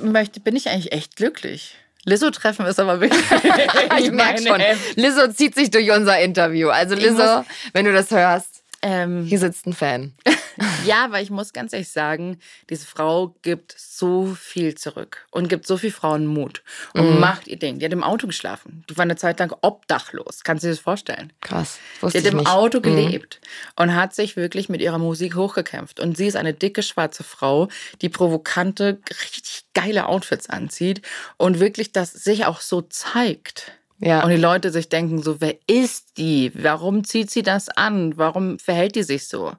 [0.02, 1.76] möchte, bin ich eigentlich echt glücklich.
[2.04, 3.24] Lizzo-Treffen ist aber wirklich.
[4.00, 4.60] ich merke schon.
[4.96, 6.68] Lizzo zieht sich durch unser Interview.
[6.68, 10.12] Also Lizzo, wenn du das hörst, ähm, hier sitzt ein Fan.
[10.84, 12.38] ja, weil ich muss ganz ehrlich sagen,
[12.68, 16.62] diese Frau gibt so viel zurück und gibt so viel Frauen Mut
[16.94, 17.20] und mhm.
[17.20, 17.78] macht ihr Ding.
[17.78, 18.84] Die hat im Auto geschlafen.
[18.88, 20.42] Die war eine Zeit lang obdachlos.
[20.44, 21.32] Kannst du dir das vorstellen?
[21.40, 21.78] Krass.
[22.02, 22.48] Die hat im nicht.
[22.48, 22.82] Auto mhm.
[22.82, 23.82] gelebt mhm.
[23.82, 26.00] und hat sich wirklich mit ihrer Musik hochgekämpft.
[26.00, 27.68] Und sie ist eine dicke schwarze Frau,
[28.02, 31.02] die provokante, richtig geile Outfits anzieht
[31.36, 33.72] und wirklich das sich auch so zeigt.
[34.00, 34.24] Ja.
[34.24, 36.52] Und die Leute sich denken so, wer ist die?
[36.54, 38.16] Warum zieht sie das an?
[38.16, 39.52] Warum verhält die sich so?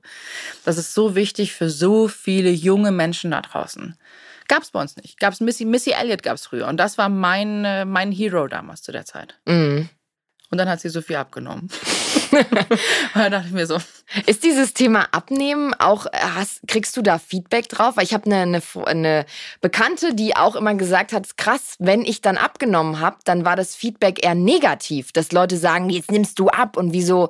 [0.66, 3.96] Das ist so wichtig für so viele junge Menschen da draußen.
[4.48, 5.20] Gab es bei uns nicht.
[5.20, 6.68] Gab es Missy, Missy Elliott gab es früher.
[6.68, 9.40] Und das war mein, äh, mein Hero damals zu der Zeit.
[9.46, 9.90] Mhm.
[10.52, 11.70] Und dann hat sie so viel abgenommen.
[12.32, 13.78] und dann dachte ich mir so.
[14.26, 17.96] Ist dieses Thema Abnehmen auch, hast, kriegst du da Feedback drauf?
[17.96, 19.26] Weil ich habe eine, eine, eine,
[19.62, 23.76] Bekannte, die auch immer gesagt hat, krass, wenn ich dann abgenommen habe, dann war das
[23.76, 27.30] Feedback eher negativ, dass Leute sagen, jetzt nimmst du ab und wieso,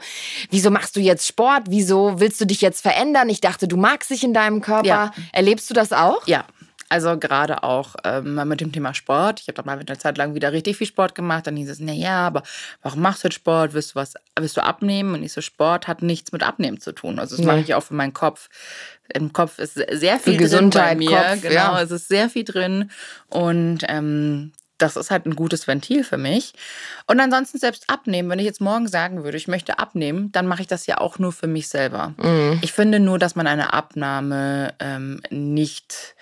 [0.49, 1.65] wieso machst du jetzt Sport?
[1.69, 3.29] Wieso willst du dich jetzt verändern?
[3.29, 4.87] Ich dachte, du magst dich in deinem Körper.
[4.87, 5.13] Ja.
[5.31, 6.25] Erlebst du das auch?
[6.25, 6.45] Ja,
[6.91, 9.39] also gerade auch ähm, mit dem Thema Sport.
[9.39, 11.47] Ich habe dann mal eine Zeit lang wieder richtig viel Sport gemacht.
[11.47, 12.43] Dann hieß es, naja, aber
[12.81, 13.73] warum machst du jetzt Sport?
[13.73, 15.13] Willst du was, willst du abnehmen?
[15.13, 17.17] Und ich so, Sport hat nichts mit Abnehmen zu tun.
[17.17, 17.51] Also das ja.
[17.51, 18.49] mache ich auch für meinen Kopf.
[19.13, 21.11] Im Kopf ist sehr viel für drin bei mir.
[21.11, 21.81] Kopf, genau, ja.
[21.81, 22.91] es ist sehr viel drin.
[23.29, 26.53] Und ähm, das ist halt ein gutes Ventil für mich.
[27.07, 28.29] Und ansonsten selbst abnehmen.
[28.29, 31.19] Wenn ich jetzt morgen sagen würde, ich möchte abnehmen, dann mache ich das ja auch
[31.19, 32.15] nur für mich selber.
[32.17, 32.59] Mhm.
[32.61, 36.15] Ich finde nur, dass man eine Abnahme ähm, nicht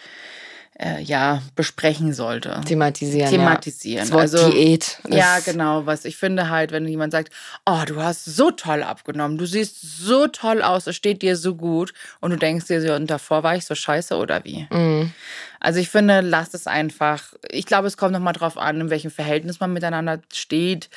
[0.82, 2.62] äh, ja, besprechen sollte.
[2.66, 3.30] Thematisieren.
[3.30, 4.08] Thematisieren.
[4.08, 4.16] Ja.
[4.16, 5.00] also, Diät.
[5.10, 5.86] Ja, genau.
[5.86, 7.34] Was ich finde halt, wenn jemand sagt,
[7.66, 11.56] oh, du hast so toll abgenommen, du siehst so toll aus, es steht dir so
[11.56, 14.68] gut und du denkst dir so, und davor war ich so scheiße oder wie?
[14.72, 15.12] Mhm.
[15.60, 17.24] Also ich finde, lasst es einfach.
[17.50, 20.90] Ich glaube, es kommt nochmal drauf an, in welchem Verhältnis man miteinander steht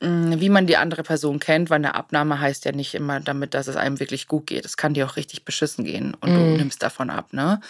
[0.00, 3.52] mm, wie man die andere Person kennt, weil eine Abnahme heißt ja nicht immer damit,
[3.52, 4.64] dass es einem wirklich gut geht.
[4.64, 6.34] Es kann dir auch richtig beschissen gehen und mm.
[6.34, 6.56] du mhm.
[6.56, 7.60] nimmst davon ab, ne?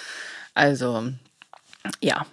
[0.55, 1.13] Also,
[2.01, 2.27] ja.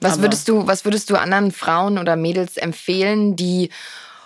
[0.00, 3.70] Was würdest du, was würdest du anderen Frauen oder Mädels empfehlen, die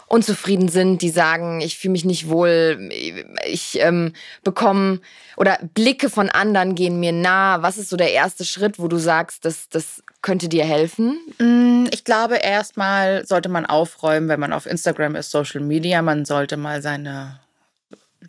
[0.09, 2.89] unzufrieden sind, die sagen, ich fühle mich nicht wohl,
[3.47, 4.13] ich ähm,
[4.45, 5.01] bekomme
[5.37, 7.63] oder Blicke von anderen gehen mir nah.
[7.63, 11.19] Was ist so der erste Schritt, wo du sagst, das, das könnte dir helfen?
[11.39, 16.03] Mm, ich glaube, erstmal sollte man aufräumen, wenn man auf Instagram ist, Social Media.
[16.03, 17.41] Man sollte mal seine,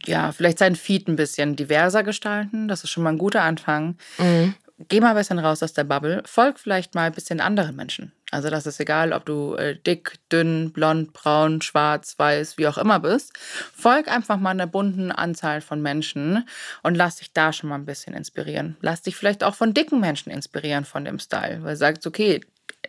[0.05, 2.67] ja, vielleicht seinen Feed ein bisschen diverser gestalten.
[2.67, 3.97] Das ist schon mal ein guter Anfang.
[4.17, 7.75] Mhm geh mal ein bisschen raus aus der Bubble, folg vielleicht mal ein bisschen anderen
[7.75, 8.13] Menschen.
[8.31, 12.77] Also das ist egal, ob du äh, dick, dünn, blond, braun, schwarz, weiß, wie auch
[12.77, 13.33] immer bist.
[13.73, 16.47] Folg einfach mal einer bunten Anzahl von Menschen
[16.83, 18.75] und lass dich da schon mal ein bisschen inspirieren.
[18.81, 22.41] Lass dich vielleicht auch von dicken Menschen inspirieren von dem Style, weil du sagst, okay,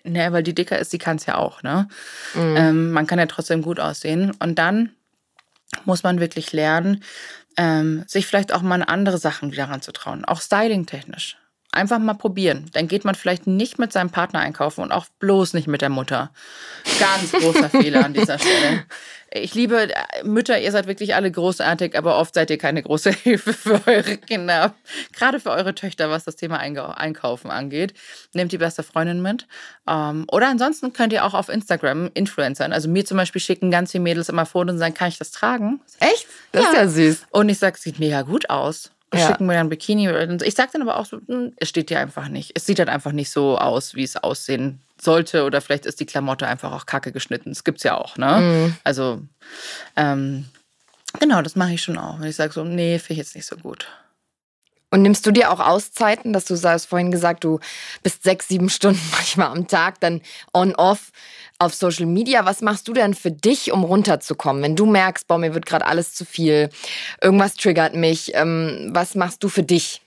[0.05, 1.89] ne, weil die dicker ist, die kann es ja auch, ne?
[2.35, 2.57] Mhm.
[2.57, 4.33] Ähm, man kann ja trotzdem gut aussehen.
[4.41, 4.91] Und dann
[5.85, 7.05] muss man wirklich lernen,
[7.57, 11.37] ähm, sich vielleicht auch mal andere Sachen wieder ranzutrauen, auch styling-technisch.
[11.71, 12.71] Einfach mal probieren.
[12.73, 15.91] Dann geht man vielleicht nicht mit seinem Partner einkaufen und auch bloß nicht mit der
[15.91, 16.31] Mutter.
[16.99, 18.85] Ganz großer Fehler an dieser Stelle.
[19.31, 23.11] Ich liebe äh, Mütter, ihr seid wirklich alle großartig, aber oft seid ihr keine große
[23.23, 24.75] Hilfe für eure Kinder.
[25.13, 27.93] Gerade für eure Töchter, was das Thema Einkaufen angeht.
[28.33, 29.47] Nehmt die beste Freundin mit.
[29.87, 33.93] Ähm, oder ansonsten könnt ihr auch auf Instagram Influencern, also mir zum Beispiel schicken ganz
[33.93, 35.81] viele Mädels immer Fotos und sagen, kann ich das tragen?
[36.01, 36.27] Echt?
[36.53, 36.71] Das ja.
[36.71, 37.27] ist ja süß.
[37.31, 39.27] Und ich sage, sieht mega gut aus ja.
[39.27, 40.09] schicken mir dann Bikini.
[40.45, 42.53] Ich sage dann aber auch so, hm, es steht dir einfach nicht.
[42.55, 45.45] Es sieht halt einfach nicht so aus, wie es aussehen sollte.
[45.45, 47.51] Oder vielleicht ist die Klamotte einfach auch kacke geschnitten.
[47.51, 48.41] Das gibt es ja auch, ne?
[48.41, 48.77] Mhm.
[48.85, 49.23] Also,
[49.97, 50.47] ähm,
[51.21, 52.21] genau, das mache ich schon auch.
[52.21, 53.89] Wenn ich sage so, nee, finde ich jetzt nicht so gut.
[54.91, 57.61] Und nimmst du dir auch Auszeiten, dass du sagst, vorhin gesagt, du
[58.03, 60.23] bist sechs, sieben Stunden manchmal am Tag, dann
[60.55, 61.11] on-off
[61.59, 62.47] auf Social Media.
[62.47, 64.63] Was machst du denn für dich, um runterzukommen?
[64.63, 66.71] Wenn du merkst, boah, mir wird gerade alles zu viel,
[67.21, 70.01] irgendwas triggert mich, ähm, was machst du für dich?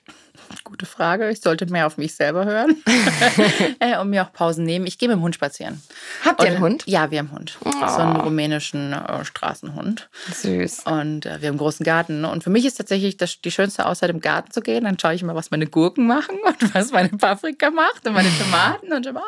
[0.64, 1.30] Gute Frage.
[1.30, 2.84] Ich sollte mehr auf mich selber hören
[3.80, 4.86] äh, und mir auch Pausen nehmen.
[4.86, 5.82] Ich gehe mit dem Hund spazieren.
[6.24, 6.84] Habt ihr einen Hund?
[6.86, 7.58] Ja, wir haben einen Hund.
[7.64, 7.72] Oh.
[7.72, 10.10] So einen rumänischen äh, Straßenhund.
[10.34, 10.84] Süß.
[10.86, 12.26] Und äh, wir haben einen großen Garten.
[12.26, 14.84] Und für mich ist tatsächlich das, die schönste Auszeit, im Garten zu gehen.
[14.84, 18.30] Dann schaue ich mal, was meine Gurken machen und was meine Paprika macht und meine
[18.38, 18.94] Tomaten.
[18.94, 19.22] Und ich ah,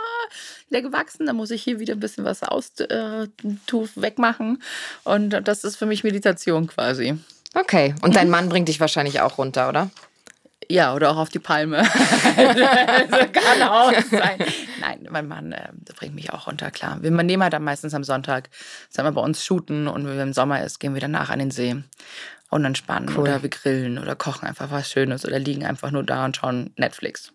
[0.69, 1.25] wieder gewachsen.
[1.25, 3.27] Dann muss ich hier wieder ein bisschen was aus, äh,
[3.95, 4.61] wegmachen.
[5.03, 7.17] Und das ist für mich Meditation quasi.
[7.55, 7.93] Okay.
[8.01, 9.89] Und dein Mann bringt dich wahrscheinlich auch runter, oder?
[10.69, 11.79] Ja, oder auch auf die Palme.
[12.37, 14.39] also kann auch sein.
[14.79, 16.97] Nein, mein Mann äh, bringt mich auch runter, klar.
[17.01, 18.49] Wir nehmen halt dann meistens am Sonntag,
[18.89, 21.51] sagen wir bei uns shooten und wenn im Sommer ist, gehen wir danach an den
[21.51, 21.75] See
[22.49, 23.23] und entspannen cool.
[23.23, 26.71] oder wir grillen oder kochen einfach was Schönes oder liegen einfach nur da und schauen
[26.77, 27.31] Netflix.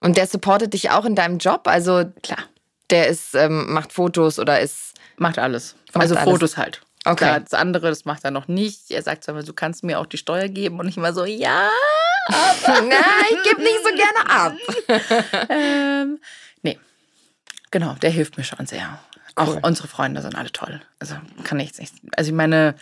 [0.00, 1.62] Und der supportet dich auch in deinem Job?
[1.66, 2.44] Also klar.
[2.90, 4.94] Der ist, ähm, macht Fotos oder ist.
[5.16, 5.74] Macht alles.
[5.92, 6.30] Macht also alles.
[6.30, 6.82] Fotos halt.
[7.04, 7.40] Okay.
[7.42, 8.90] Das andere, das macht er noch nicht.
[8.90, 11.68] Er sagt zwar, du kannst mir auch die Steuer geben und ich immer so, ja,
[12.28, 15.48] aber nein, ich gebe nicht so gerne ab.
[15.50, 16.20] ähm,
[16.62, 16.78] nee,
[17.70, 18.98] genau, der hilft mir schon sehr.
[19.34, 19.60] Auch cool.
[19.62, 20.80] unsere Freunde sind alle toll.
[20.98, 21.14] Also
[21.44, 21.94] kann ich nicht.
[22.16, 22.74] Also ich meine,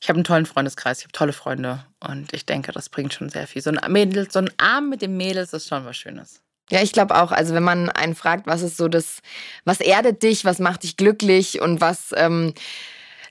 [0.00, 3.30] ich habe einen tollen Freundeskreis, ich habe tolle Freunde und ich denke, das bringt schon
[3.30, 3.62] sehr viel.
[3.62, 6.40] So ein Mädel, so ein Arm mit den Mädels ist schon was Schönes.
[6.70, 7.32] Ja, ich glaube auch.
[7.32, 9.22] Also wenn man einen fragt, was ist so das,
[9.64, 12.52] was erdet dich, was macht dich glücklich und was ähm,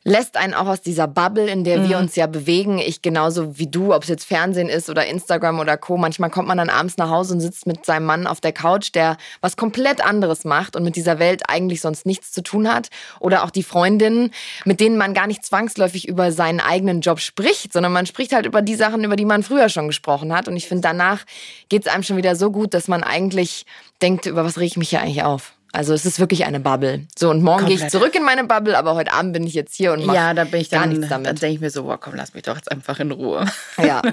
[0.03, 1.89] lässt einen auch aus dieser Bubble, in der mhm.
[1.89, 2.79] wir uns ja bewegen.
[2.79, 5.97] Ich genauso wie du, ob es jetzt Fernsehen ist oder Instagram oder Co.
[5.97, 8.93] Manchmal kommt man dann abends nach Hause und sitzt mit seinem Mann auf der Couch,
[8.93, 12.89] der was komplett anderes macht und mit dieser Welt eigentlich sonst nichts zu tun hat.
[13.19, 14.31] Oder auch die Freundinnen,
[14.65, 18.45] mit denen man gar nicht zwangsläufig über seinen eigenen Job spricht, sondern man spricht halt
[18.45, 20.47] über die Sachen, über die man früher schon gesprochen hat.
[20.47, 21.25] Und ich finde, danach
[21.69, 23.65] geht es einem schon wieder so gut, dass man eigentlich
[24.01, 25.56] denkt, über was rege ich mich hier eigentlich auf?
[25.73, 27.07] Also es ist wirklich eine Bubble.
[27.17, 29.75] So und morgen gehe ich zurück in meine Bubble, aber heute Abend bin ich jetzt
[29.75, 31.27] hier und mache ja, da bin ich dann, gar nichts damit.
[31.27, 33.45] Dann denke ich mir so, wow, komm, lass mich doch jetzt einfach in Ruhe.
[33.77, 34.01] Ja.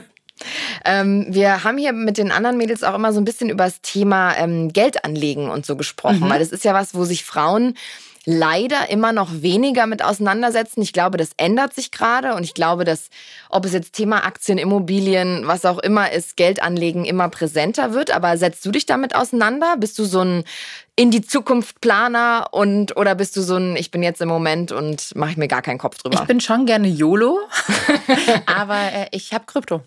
[0.84, 3.80] Ähm, wir haben hier mit den anderen Mädels auch immer so ein bisschen über das
[3.82, 6.28] Thema ähm, Geld anlegen und so gesprochen, mhm.
[6.28, 7.76] weil das ist ja was, wo sich Frauen
[8.26, 10.82] leider immer noch weniger mit auseinandersetzen.
[10.82, 13.08] Ich glaube, das ändert sich gerade und ich glaube, dass,
[13.50, 18.10] ob es jetzt Thema Aktien, Immobilien, was auch immer ist, Geld anlegen immer präsenter wird.
[18.10, 19.76] Aber setzt du dich damit auseinander?
[19.78, 20.44] Bist du so ein
[20.96, 24.70] in die Zukunft Planer und oder bist du so ein ich bin jetzt im Moment
[24.70, 26.20] und mache ich mir gar keinen Kopf drüber?
[26.20, 27.40] Ich bin schon gerne YOLO,
[28.46, 29.82] aber äh, ich habe Krypto.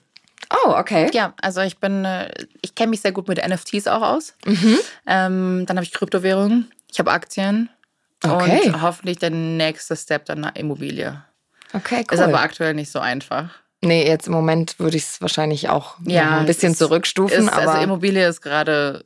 [0.49, 1.09] Oh, okay.
[1.13, 2.31] Ja, also ich bin, äh,
[2.61, 4.33] ich kenne mich sehr gut mit NFTs auch aus.
[4.45, 4.77] Mhm.
[5.05, 7.69] Ähm, dann habe ich Kryptowährungen, ich habe Aktien,
[8.23, 8.67] Okay.
[8.67, 11.23] Und hoffentlich der nächste Step dann nach Immobilie.
[11.73, 12.13] Okay, cool.
[12.15, 13.49] Ist aber aktuell nicht so einfach.
[13.81, 17.47] Nee, jetzt im Moment würde ich es wahrscheinlich auch ja, ein bisschen ist, zurückstufen.
[17.47, 19.05] Ist, also Immobilie ist gerade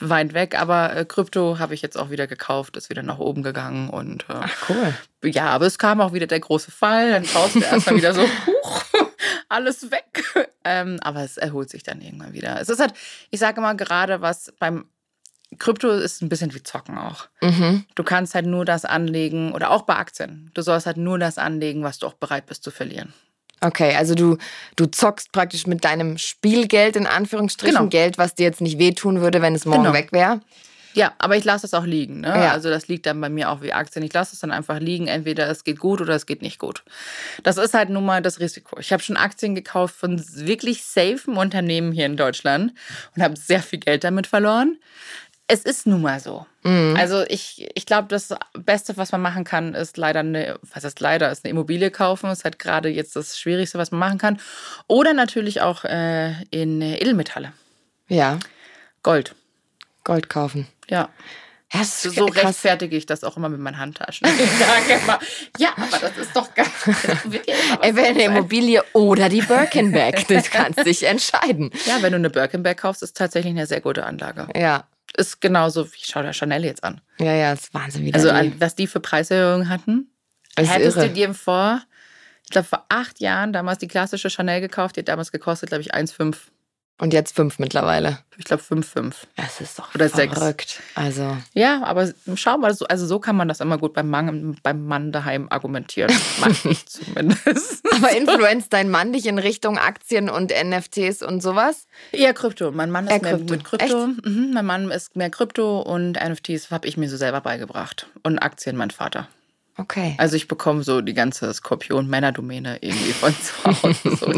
[0.00, 3.42] weit weg, aber äh, Krypto habe ich jetzt auch wieder gekauft, ist wieder nach oben
[3.42, 4.94] gegangen und äh, Ach, cool.
[5.30, 8.22] Ja, aber es kam auch wieder der große Fall, dann schaust du erstmal wieder so,
[8.46, 8.84] huch,
[9.48, 10.24] alles weg.
[10.64, 12.60] Ähm, aber es erholt sich dann irgendwann wieder.
[12.60, 12.94] Es ist halt,
[13.30, 14.86] ich sage immer gerade, was beim
[15.58, 17.26] Krypto ist ein bisschen wie Zocken auch.
[17.40, 17.84] Mhm.
[17.94, 20.50] Du kannst halt nur das anlegen oder auch bei Aktien.
[20.54, 23.14] Du sollst halt nur das anlegen, was du auch bereit bist zu verlieren.
[23.60, 24.36] Okay, also du,
[24.76, 27.88] du zockst praktisch mit deinem Spielgeld in Anführungsstrichen genau.
[27.88, 29.94] Geld, was dir jetzt nicht wehtun würde, wenn es morgen genau.
[29.94, 30.40] weg wäre.
[30.94, 32.20] Ja, aber ich lasse es auch liegen.
[32.20, 32.28] Ne?
[32.28, 32.52] Ja.
[32.52, 34.04] Also das liegt dann bei mir auch wie Aktien.
[34.04, 35.06] Ich lasse es dann einfach liegen.
[35.06, 36.82] Entweder es geht gut oder es geht nicht gut.
[37.42, 38.78] Das ist halt nun mal das Risiko.
[38.80, 42.72] Ich habe schon Aktien gekauft von wirklich safen Unternehmen hier in Deutschland
[43.14, 44.78] und habe sehr viel Geld damit verloren
[45.48, 46.46] es ist nun mal so.
[46.62, 46.94] Mhm.
[46.98, 51.00] Also ich, ich glaube, das Beste, was man machen kann, ist leider eine, was heißt
[51.00, 52.26] leider, ist eine Immobilie kaufen.
[52.26, 54.40] Das ist halt gerade jetzt das Schwierigste, was man machen kann.
[54.86, 57.52] Oder natürlich auch äh, in Edelmetalle.
[58.08, 58.38] Ja.
[59.02, 59.34] Gold.
[60.04, 60.68] Gold kaufen.
[60.88, 61.08] Ja.
[61.72, 64.26] Ja, so so rechtfertige ich das auch immer mit meinen Handtaschen.
[64.38, 65.18] Ich sage immer,
[65.58, 66.66] ja, aber das ist doch geil.
[67.82, 70.26] Entweder eine Immobilie oder die Birkenback.
[70.28, 71.70] Das kannst dich entscheiden.
[71.84, 74.48] Ja, wenn du eine Birkenback kaufst, ist tatsächlich eine sehr gute Anlage.
[74.58, 74.86] Ja,
[75.16, 77.00] ist genauso, ich schaue da Chanel jetzt an.
[77.18, 78.04] Ja, ja, das ist Wahnsinn.
[78.04, 80.10] Wie also, an, was die für Preiserhöhungen hatten.
[80.54, 81.08] Das hättest irre.
[81.08, 81.82] du dir vor,
[82.44, 85.82] ich glaube, vor acht Jahren damals die klassische Chanel gekauft, die hat damals gekostet, glaube
[85.82, 86.36] ich, 1,5.
[87.00, 88.18] Und jetzt fünf mittlerweile.
[88.38, 89.28] Ich glaube fünf, fünf.
[89.36, 90.68] Das ist doch Oder verrückt.
[90.68, 90.80] Sechs.
[90.96, 91.36] Also.
[91.54, 95.12] Ja, aber schau mal, also so kann man das immer gut beim Mann, beim Mann
[95.12, 96.12] daheim argumentieren.
[96.64, 97.84] Ich zumindest.
[97.94, 101.86] Aber influenzt dein Mann dich in Richtung Aktien und NFTs und sowas?
[102.12, 102.72] Ja, Krypto.
[102.72, 103.54] Mein Mann ist äh, mehr Krypto.
[103.54, 104.06] mit Krypto.
[104.24, 108.08] Mhm, mein Mann ist mehr Krypto und NFTs habe ich mir so selber beigebracht.
[108.24, 109.28] Und Aktien mein Vater.
[109.76, 110.14] Okay.
[110.18, 114.16] Also ich bekomme so die ganze Skorpion-Männerdomäne irgendwie von zu Hause.
[114.16, 114.32] so.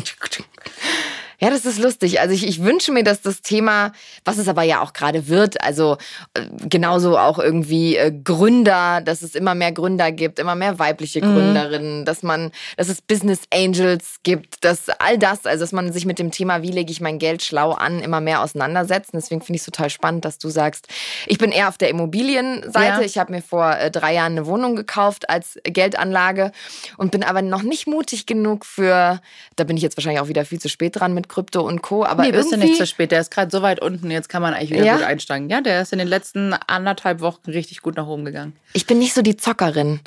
[1.41, 2.21] Ja, das ist lustig.
[2.21, 3.93] Also ich, ich wünsche mir, dass das Thema,
[4.27, 5.97] was es aber ja auch gerade wird, also
[6.35, 11.25] äh, genauso auch irgendwie äh, Gründer, dass es immer mehr Gründer gibt, immer mehr weibliche
[11.25, 11.35] mhm.
[11.35, 16.05] Gründerinnen, dass man, dass es Business Angels gibt, dass all das, also dass man sich
[16.05, 19.15] mit dem Thema, wie lege ich mein Geld schlau an, immer mehr auseinandersetzt.
[19.15, 20.89] Und deswegen finde ich es total spannend, dass du sagst,
[21.27, 23.01] ich bin eher auf der Immobilienseite.
[23.01, 23.01] Ja.
[23.01, 26.53] Ich habe mir vor äh, drei Jahren eine Wohnung gekauft als Geldanlage
[26.99, 29.23] und bin aber noch nicht mutig genug für,
[29.57, 32.05] da bin ich jetzt wahrscheinlich auch wieder viel zu spät dran mit Krypto und Co.
[32.05, 33.13] Aber nee, bist du nicht zu spät.
[33.13, 34.97] Der ist gerade so weit unten, jetzt kann man eigentlich wieder ja?
[34.97, 35.49] gut einsteigen.
[35.49, 38.55] Ja, der ist in den letzten anderthalb Wochen richtig gut nach oben gegangen.
[38.73, 40.01] Ich bin nicht so die Zockerin.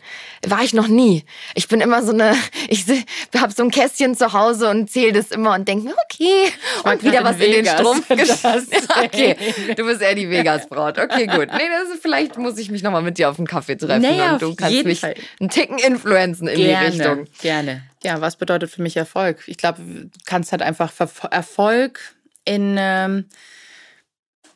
[0.46, 1.26] War ich noch nie.
[1.56, 2.36] Ich bin immer so eine,
[2.68, 2.86] ich
[3.36, 6.52] habe so ein Kästchen zu Hause und zähle das immer und denke, okay,
[6.84, 8.10] und wieder was in, in den Strumpf
[9.04, 9.36] Okay,
[9.76, 11.00] du bist eher die Vegas-Braut.
[11.00, 11.48] Okay, gut.
[11.54, 14.34] Nee, das ist, vielleicht muss ich mich nochmal mit dir auf einen Kaffee treffen naja,
[14.34, 15.16] und du kannst mich Fall.
[15.40, 17.26] einen Ticken influenzen in gerne, die Richtung.
[17.42, 17.84] Gerne.
[18.04, 19.43] Ja, was bedeutet für mich Erfolg?
[19.47, 20.91] Ich glaube, du kannst halt einfach
[21.32, 23.30] Erfolg in, ähm,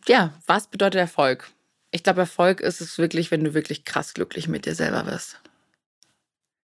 [0.07, 1.49] ja, was bedeutet Erfolg?
[1.91, 5.39] Ich glaube, Erfolg ist es wirklich, wenn du wirklich krass glücklich mit dir selber wirst.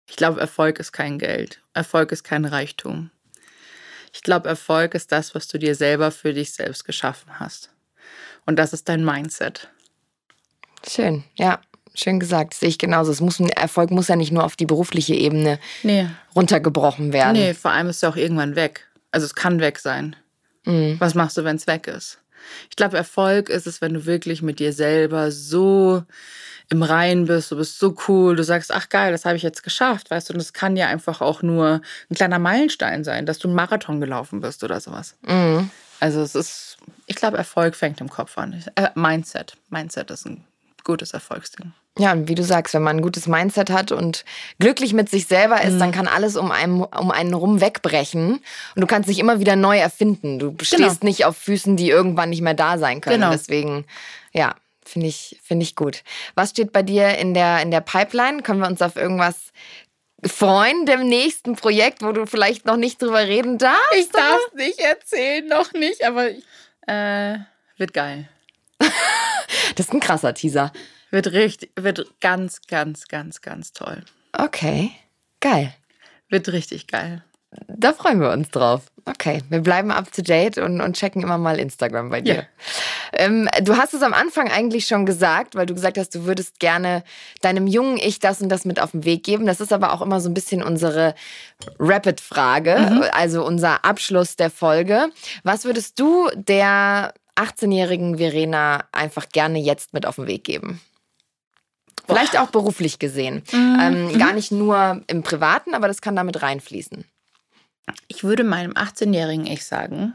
[0.09, 1.63] Ich glaube, Erfolg ist kein Geld.
[1.73, 3.11] Erfolg ist kein Reichtum.
[4.13, 7.71] Ich glaube, Erfolg ist das, was du dir selber für dich selbst geschaffen hast.
[8.45, 9.71] Und das ist dein Mindset.
[10.87, 11.61] Schön, ja.
[11.95, 13.13] Schön gesagt, sehe ich genauso.
[13.13, 16.09] Es muss, Erfolg muss ja nicht nur auf die berufliche Ebene nee.
[16.35, 17.35] runtergebrochen werden.
[17.35, 18.89] Nee, vor allem ist es auch irgendwann weg.
[19.11, 20.17] Also es kann weg sein.
[20.65, 20.97] Mhm.
[20.99, 22.19] Was machst du, wenn es weg ist?
[22.71, 26.03] Ich glaube, Erfolg ist es, wenn du wirklich mit dir selber so
[26.71, 29.63] im Reinen bist, du bist so cool, du sagst, ach geil, das habe ich jetzt
[29.63, 33.39] geschafft, weißt du, und es kann ja einfach auch nur ein kleiner Meilenstein sein, dass
[33.39, 35.15] du einen Marathon gelaufen bist oder sowas.
[35.27, 35.71] Mhm.
[36.01, 38.61] Also es ist, ich glaube, Erfolg fängt im Kopf an.
[38.75, 39.57] Äh, Mindset.
[39.71, 40.45] Mindset ist ein
[40.83, 41.73] gutes Erfolgsding.
[41.99, 44.25] Ja, und wie du sagst, wenn man ein gutes Mindset hat und
[44.59, 45.79] glücklich mit sich selber ist, mhm.
[45.79, 48.41] dann kann alles um einen, um einen rum wegbrechen
[48.75, 50.39] und du kannst dich immer wieder neu erfinden.
[50.39, 50.97] Du stehst genau.
[51.03, 53.21] nicht auf Füßen, die irgendwann nicht mehr da sein können.
[53.21, 53.33] Genau.
[53.33, 53.85] Deswegen,
[54.33, 56.03] ja, finde ich, finde ich gut.
[56.35, 58.43] Was steht bei dir in der, in der Pipeline?
[58.43, 59.53] Können wir uns auf irgendwas
[60.25, 63.97] freuen dem nächsten Projekt, wo du vielleicht noch nicht drüber reden darfst?
[63.97, 66.29] Ich darf es nicht erzählen, noch nicht, aber
[66.87, 67.39] äh,
[67.77, 68.29] wird geil.
[68.79, 70.73] das ist ein krasser Teaser.
[71.13, 74.03] Wird richtig, wird ganz, ganz, ganz, ganz toll.
[74.33, 74.91] Okay,
[75.41, 75.75] geil.
[76.31, 77.23] Wird richtig geil.
[77.69, 78.81] Da freuen wir uns drauf.
[79.05, 82.35] Okay, wir bleiben up to date und, und checken immer mal Instagram bei dir.
[82.35, 82.47] Yeah.
[83.13, 86.61] Ähm, du hast es am Anfang eigentlich schon gesagt, weil du gesagt hast, du würdest
[86.61, 87.05] gerne
[87.43, 89.45] deinem jungen Ich das und das mit auf den Weg geben.
[89.45, 91.15] Das ist aber auch immer so ein bisschen unsere
[91.79, 93.05] Rapid-Frage, mhm.
[93.13, 95.11] also unser Abschluss der Folge.
[95.43, 100.81] Was würdest du der 18-jährigen Verena einfach gerne jetzt mit auf den Weg geben?
[102.07, 103.43] Vielleicht auch beruflich gesehen.
[103.53, 103.79] Mhm.
[103.81, 107.05] Ähm, gar nicht nur im Privaten, aber das kann damit reinfließen.
[108.09, 110.15] Ich würde meinem 18-jährigen Ich sagen,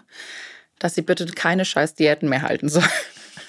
[0.80, 2.84] dass sie bitte keine scheiß Diäten mehr halten soll.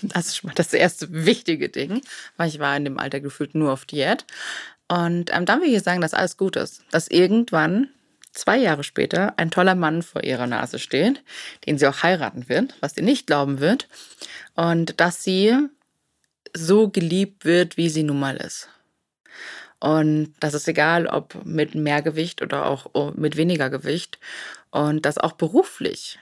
[0.01, 2.03] Das ist schon mal das erste wichtige Ding,
[2.37, 4.25] weil ich war in dem Alter gefühlt nur auf Diät.
[4.87, 6.85] Und ähm, dann will ich sagen, dass alles gut ist.
[6.93, 7.89] Dass irgendwann,
[8.31, 11.25] zwei Jahre später, ein toller Mann vor ihrer Nase steht,
[11.67, 13.89] den sie auch heiraten wird, was sie nicht glauben wird.
[14.55, 15.69] Und dass sie
[16.55, 18.69] so geliebt wird, wie sie nun mal ist.
[19.81, 24.19] Und das ist egal, ob mit mehr Gewicht oder auch oh, mit weniger Gewicht.
[24.71, 26.19] Und dass auch beruflich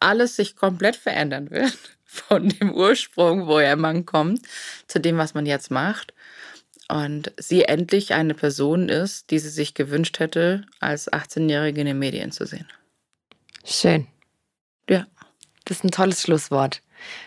[0.00, 1.76] alles sich komplett verändern wird.
[2.04, 4.46] Von dem Ursprung, woher man kommt,
[4.86, 6.12] zu dem, was man jetzt macht.
[6.88, 11.98] Und sie endlich eine Person ist, die sie sich gewünscht hätte, als 18-Jährige in den
[11.98, 12.68] Medien zu sehen.
[13.64, 14.06] Schön.
[14.90, 15.06] Ja.
[15.64, 16.82] Das ist ein tolles Schlusswort.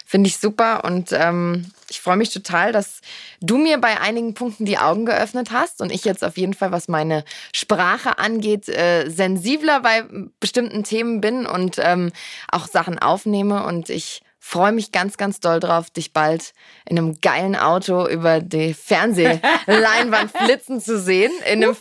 [0.05, 3.01] Finde ich super und ähm, ich freue mich total, dass
[3.41, 6.71] du mir bei einigen Punkten die Augen geöffnet hast und ich jetzt auf jeden Fall,
[6.71, 7.23] was meine
[7.53, 10.03] Sprache angeht, äh, sensibler bei
[10.39, 12.11] bestimmten Themen bin und ähm,
[12.51, 16.53] auch Sachen aufnehme und ich freue mich ganz, ganz doll drauf, dich bald
[16.87, 21.75] in einem geilen Auto über die Fernsehleinwand flitzen zu sehen, in einem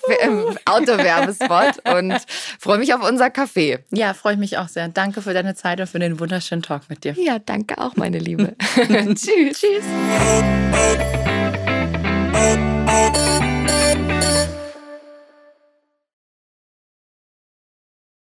[0.65, 2.17] Autowerbespot und
[2.59, 3.81] freue mich auf unser Café.
[3.91, 4.89] Ja, freue ich mich auch sehr.
[4.89, 7.13] Danke für deine Zeit und für den wunderschönen Talk mit dir.
[7.19, 8.57] Ja, danke auch, meine Liebe.
[9.15, 9.61] Tschüss.
[9.61, 9.85] Tschüss.